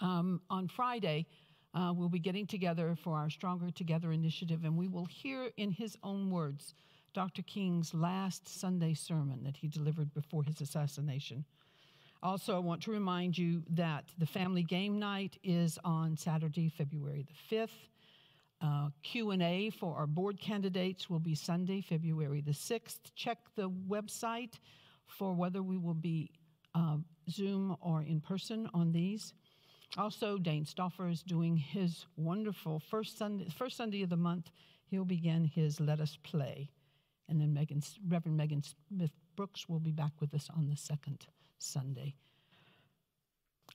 um, 0.00 0.40
on 0.48 0.66
Friday, 0.66 1.26
uh, 1.74 1.92
we'll 1.94 2.08
be 2.08 2.18
getting 2.18 2.46
together 2.46 2.96
for 3.04 3.18
our 3.18 3.28
Stronger 3.28 3.70
Together 3.70 4.12
initiative, 4.12 4.64
and 4.64 4.78
we 4.78 4.88
will 4.88 5.04
hear 5.04 5.50
in 5.58 5.72
his 5.72 5.94
own 6.02 6.30
words 6.30 6.72
Dr. 7.12 7.42
King's 7.42 7.92
last 7.92 8.48
Sunday 8.48 8.94
sermon 8.94 9.44
that 9.44 9.58
he 9.58 9.68
delivered 9.68 10.14
before 10.14 10.42
his 10.42 10.62
assassination. 10.62 11.44
Also, 12.22 12.56
I 12.56 12.60
want 12.60 12.82
to 12.84 12.90
remind 12.90 13.36
you 13.36 13.62
that 13.68 14.06
the 14.16 14.24
family 14.24 14.62
game 14.62 14.98
night 14.98 15.36
is 15.44 15.78
on 15.84 16.16
Saturday, 16.16 16.70
February 16.70 17.26
the 17.28 17.56
5th. 17.56 17.90
Uh, 18.62 18.88
Q&A 19.02 19.68
for 19.68 19.98
our 19.98 20.06
board 20.06 20.40
candidates 20.40 21.10
will 21.10 21.20
be 21.20 21.34
Sunday, 21.34 21.82
February 21.82 22.40
the 22.40 22.52
6th. 22.52 23.00
Check 23.14 23.36
the 23.54 23.68
website 23.68 24.54
for 25.04 25.34
whether 25.34 25.62
we 25.62 25.76
will 25.76 25.92
be 25.92 26.30
uh, 26.74 26.96
Zoom 27.30 27.76
or 27.80 28.02
in 28.02 28.20
person 28.20 28.68
on 28.74 28.92
these. 28.92 29.34
Also, 29.98 30.38
Dane 30.38 30.64
Stoffer 30.64 31.10
is 31.10 31.22
doing 31.22 31.56
his 31.56 32.06
wonderful 32.16 32.80
first 32.80 33.18
Sunday, 33.18 33.46
first 33.50 33.76
Sunday 33.76 34.02
of 34.02 34.08
the 34.08 34.16
month. 34.16 34.50
He'll 34.86 35.04
begin 35.04 35.44
his 35.44 35.80
Let 35.80 36.00
Us 36.00 36.18
Play. 36.22 36.70
And 37.28 37.40
then 37.40 37.52
Megan, 37.52 37.82
Reverend 38.08 38.36
Megan 38.36 38.62
Smith 38.62 39.10
Brooks 39.36 39.68
will 39.68 39.80
be 39.80 39.90
back 39.90 40.12
with 40.20 40.34
us 40.34 40.48
on 40.54 40.68
the 40.68 40.76
second 40.76 41.26
Sunday. 41.58 42.14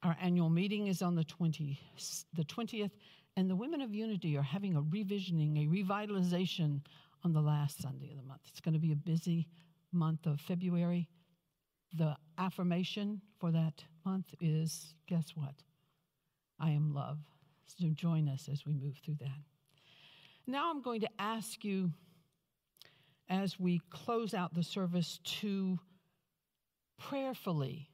Our 0.03 0.15
annual 0.21 0.49
meeting 0.49 0.87
is 0.87 1.01
on 1.01 1.15
the, 1.15 1.23
20, 1.23 1.79
the 2.33 2.43
20th, 2.43 2.91
and 3.35 3.49
the 3.49 3.55
Women 3.55 3.81
of 3.81 3.93
Unity 3.93 4.37
are 4.37 4.43
having 4.43 4.75
a 4.75 4.81
revisioning, 4.81 5.63
a 5.63 5.67
revitalization 5.67 6.81
on 7.23 7.33
the 7.33 7.41
last 7.41 7.81
Sunday 7.81 8.11
of 8.11 8.17
the 8.17 8.23
month. 8.23 8.41
It's 8.47 8.61
going 8.61 8.73
to 8.73 8.79
be 8.79 8.91
a 8.91 8.95
busy 8.95 9.47
month 9.91 10.25
of 10.25 10.39
February. 10.41 11.07
The 11.93 12.15
affirmation 12.37 13.21
for 13.39 13.51
that 13.51 13.83
month 14.05 14.33
is 14.39 14.93
guess 15.07 15.31
what? 15.35 15.55
I 16.59 16.71
am 16.71 16.93
love. 16.93 17.19
So 17.65 17.87
join 17.89 18.27
us 18.29 18.49
as 18.51 18.65
we 18.65 18.73
move 18.73 18.97
through 19.03 19.17
that. 19.19 19.41
Now 20.45 20.69
I'm 20.71 20.81
going 20.81 21.01
to 21.01 21.09
ask 21.19 21.63
you, 21.63 21.91
as 23.29 23.59
we 23.59 23.81
close 23.89 24.33
out 24.33 24.53
the 24.53 24.63
service, 24.63 25.19
to 25.41 25.77
prayerfully, 26.97 27.89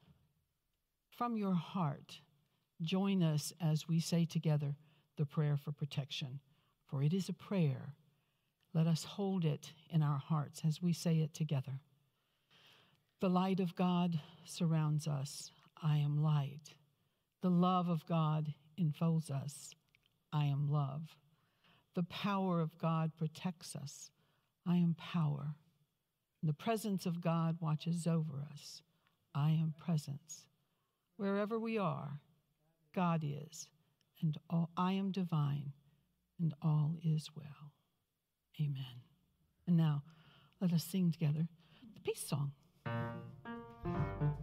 from 1.09 1.37
your 1.37 1.55
heart, 1.55 2.19
join 2.81 3.23
us 3.23 3.51
as 3.59 3.87
we 3.87 3.99
say 3.99 4.25
together 4.25 4.75
the 5.17 5.25
prayer 5.25 5.57
for 5.57 5.71
protection. 5.71 6.39
For 6.85 7.01
it 7.01 7.13
is 7.13 7.29
a 7.29 7.33
prayer. 7.33 7.95
Let 8.73 8.87
us 8.87 9.03
hold 9.03 9.45
it 9.45 9.71
in 9.89 10.03
our 10.03 10.17
hearts 10.17 10.61
as 10.65 10.81
we 10.81 10.93
say 10.93 11.17
it 11.17 11.33
together. 11.33 11.81
The 13.23 13.29
light 13.29 13.61
of 13.61 13.73
God 13.77 14.19
surrounds 14.43 15.07
us. 15.07 15.49
I 15.81 15.95
am 15.95 16.21
light. 16.21 16.73
The 17.41 17.49
love 17.49 17.87
of 17.87 18.05
God 18.05 18.53
enfolds 18.77 19.29
us. 19.31 19.71
I 20.33 20.43
am 20.47 20.69
love. 20.69 21.15
The 21.95 22.03
power 22.03 22.59
of 22.59 22.77
God 22.77 23.13
protects 23.17 23.77
us. 23.77 24.11
I 24.67 24.75
am 24.75 24.97
power. 24.99 25.55
The 26.43 26.51
presence 26.51 27.05
of 27.05 27.21
God 27.21 27.59
watches 27.61 28.05
over 28.05 28.45
us. 28.51 28.81
I 29.33 29.51
am 29.51 29.73
presence. 29.79 30.45
Wherever 31.15 31.57
we 31.57 31.77
are, 31.77 32.19
God 32.93 33.23
is, 33.23 33.69
and 34.21 34.37
all, 34.49 34.69
I 34.75 34.91
am 34.91 35.13
divine, 35.13 35.71
and 36.41 36.53
all 36.61 36.97
is 37.01 37.29
well. 37.33 37.71
Amen. 38.59 38.99
And 39.65 39.77
now, 39.77 40.03
let 40.59 40.73
us 40.73 40.83
sing 40.83 41.13
together 41.13 41.47
the 41.93 42.01
peace 42.01 42.27
song. 42.27 42.51
thank 43.83 44.21
you 44.21 44.42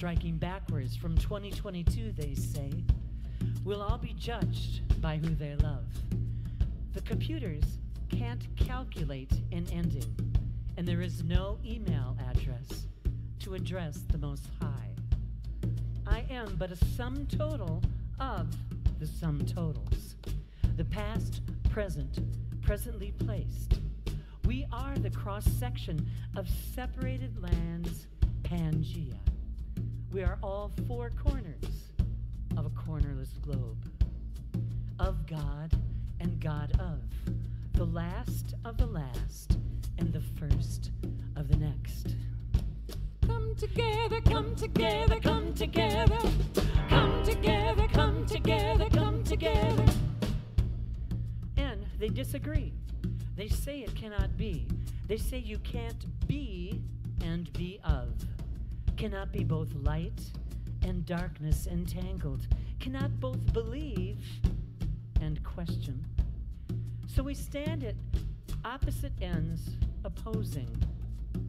striking 0.00 0.38
backwards 0.38 0.96
from 0.96 1.14
2022, 1.18 2.10
they 2.12 2.34
say, 2.34 2.70
will 3.66 3.82
all 3.82 3.98
be 3.98 4.14
judged 4.14 4.80
by 5.02 5.18
who 5.18 5.34
they 5.34 5.54
love. 5.56 5.84
The 6.94 7.02
computers 7.02 7.64
can't 8.08 8.46
calculate 8.56 9.30
an 9.52 9.66
ending, 9.70 10.16
and 10.78 10.88
there 10.88 11.02
is 11.02 11.22
no 11.22 11.58
email 11.66 12.16
address 12.30 12.86
to 13.40 13.52
address 13.52 14.00
the 14.10 14.16
Most 14.16 14.48
High. 14.58 14.96
I 16.06 16.24
am 16.30 16.56
but 16.58 16.72
a 16.72 16.82
sum 16.96 17.26
total 17.26 17.82
of 18.18 18.48
the 19.00 19.06
sum 19.06 19.44
totals. 19.44 20.14
The 20.78 20.86
past, 20.86 21.42
present, 21.68 22.20
presently 22.62 23.12
placed. 23.18 23.80
We 24.46 24.66
are 24.72 24.96
the 24.96 25.10
cross 25.10 25.44
section 25.44 26.08
of 26.36 26.48
separated 26.48 27.36
lands, 27.42 28.06
Pangea. 28.44 29.29
We 30.12 30.24
are 30.24 30.38
all 30.42 30.72
four 30.88 31.10
corners 31.10 31.92
of 32.56 32.66
a 32.66 32.70
cornerless 32.70 33.40
globe. 33.42 33.88
Of 34.98 35.24
God 35.24 35.72
and 36.18 36.40
God 36.40 36.72
of. 36.80 36.98
The 37.74 37.84
last 37.84 38.54
of 38.64 38.76
the 38.76 38.86
last 38.86 39.56
and 39.98 40.12
the 40.12 40.20
first 40.20 40.90
of 41.36 41.46
the 41.46 41.56
next. 41.58 42.16
Come 43.24 43.54
together, 43.54 44.20
come 44.22 44.56
together, 44.56 45.20
come 45.20 45.54
together. 45.54 46.18
Come 46.88 47.22
together, 47.24 47.86
come 47.92 48.26
together, 48.26 48.88
come 48.90 49.22
together. 49.22 49.86
And 51.56 51.86
they 52.00 52.08
disagree. 52.08 52.72
They 53.36 53.46
say 53.46 53.82
it 53.82 53.94
cannot 53.94 54.36
be. 54.36 54.66
They 55.06 55.18
say 55.18 55.38
you 55.38 55.58
can't 55.58 56.04
be 56.26 56.82
and 57.22 57.52
be 57.52 57.78
of. 57.84 58.08
Cannot 59.00 59.32
be 59.32 59.44
both 59.44 59.74
light 59.76 60.20
and 60.82 61.06
darkness 61.06 61.66
entangled. 61.66 62.46
Cannot 62.80 63.18
both 63.18 63.50
believe 63.54 64.22
and 65.22 65.42
question. 65.42 66.04
So 67.06 67.22
we 67.22 67.32
stand 67.32 67.82
at 67.82 67.94
opposite 68.62 69.14
ends, 69.22 69.70
opposing, 70.04 70.68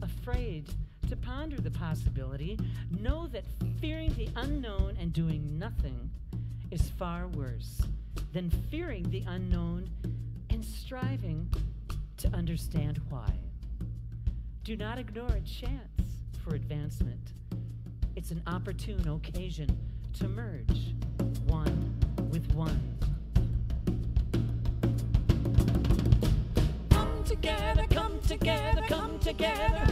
afraid 0.00 0.70
to 1.10 1.14
ponder 1.14 1.60
the 1.60 1.70
possibility, 1.70 2.58
know 2.98 3.26
that 3.26 3.44
fearing 3.82 4.14
the 4.14 4.30
unknown 4.36 4.96
and 4.98 5.12
doing 5.12 5.58
nothing 5.58 6.08
is 6.70 6.88
far 6.98 7.26
worse 7.26 7.82
than 8.32 8.48
fearing 8.70 9.02
the 9.10 9.24
unknown 9.26 9.90
and 10.48 10.64
striving 10.64 11.46
to 12.16 12.28
understand 12.28 12.98
why. 13.10 13.34
Do 14.64 14.74
not 14.74 14.98
ignore 14.98 15.32
a 15.32 15.40
chance 15.42 15.90
for 16.42 16.54
advancement. 16.54 17.34
It's 18.14 18.30
an 18.30 18.42
opportune 18.46 19.08
occasion 19.08 19.74
to 20.18 20.28
merge 20.28 20.94
one 21.46 21.94
with 22.30 22.46
one. 22.54 22.78
Come 26.90 27.24
together, 27.24 27.86
come 27.88 28.20
together, 28.20 28.82
come 28.86 29.18
together. 29.18 29.86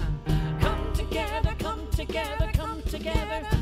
Come 0.61 0.93
together, 0.93 1.55
come 1.59 1.87
together, 1.91 2.51
come 2.55 2.83
together. 2.83 3.60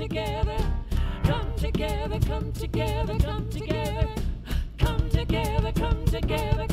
Together, 0.00 0.56
come 1.24 1.54
together, 1.58 2.18
come 2.20 2.50
together, 2.52 3.18
come 3.18 3.50
together, 3.50 4.08
come 4.78 5.10
together, 5.10 5.72
come 5.72 6.04
together. 6.06 6.69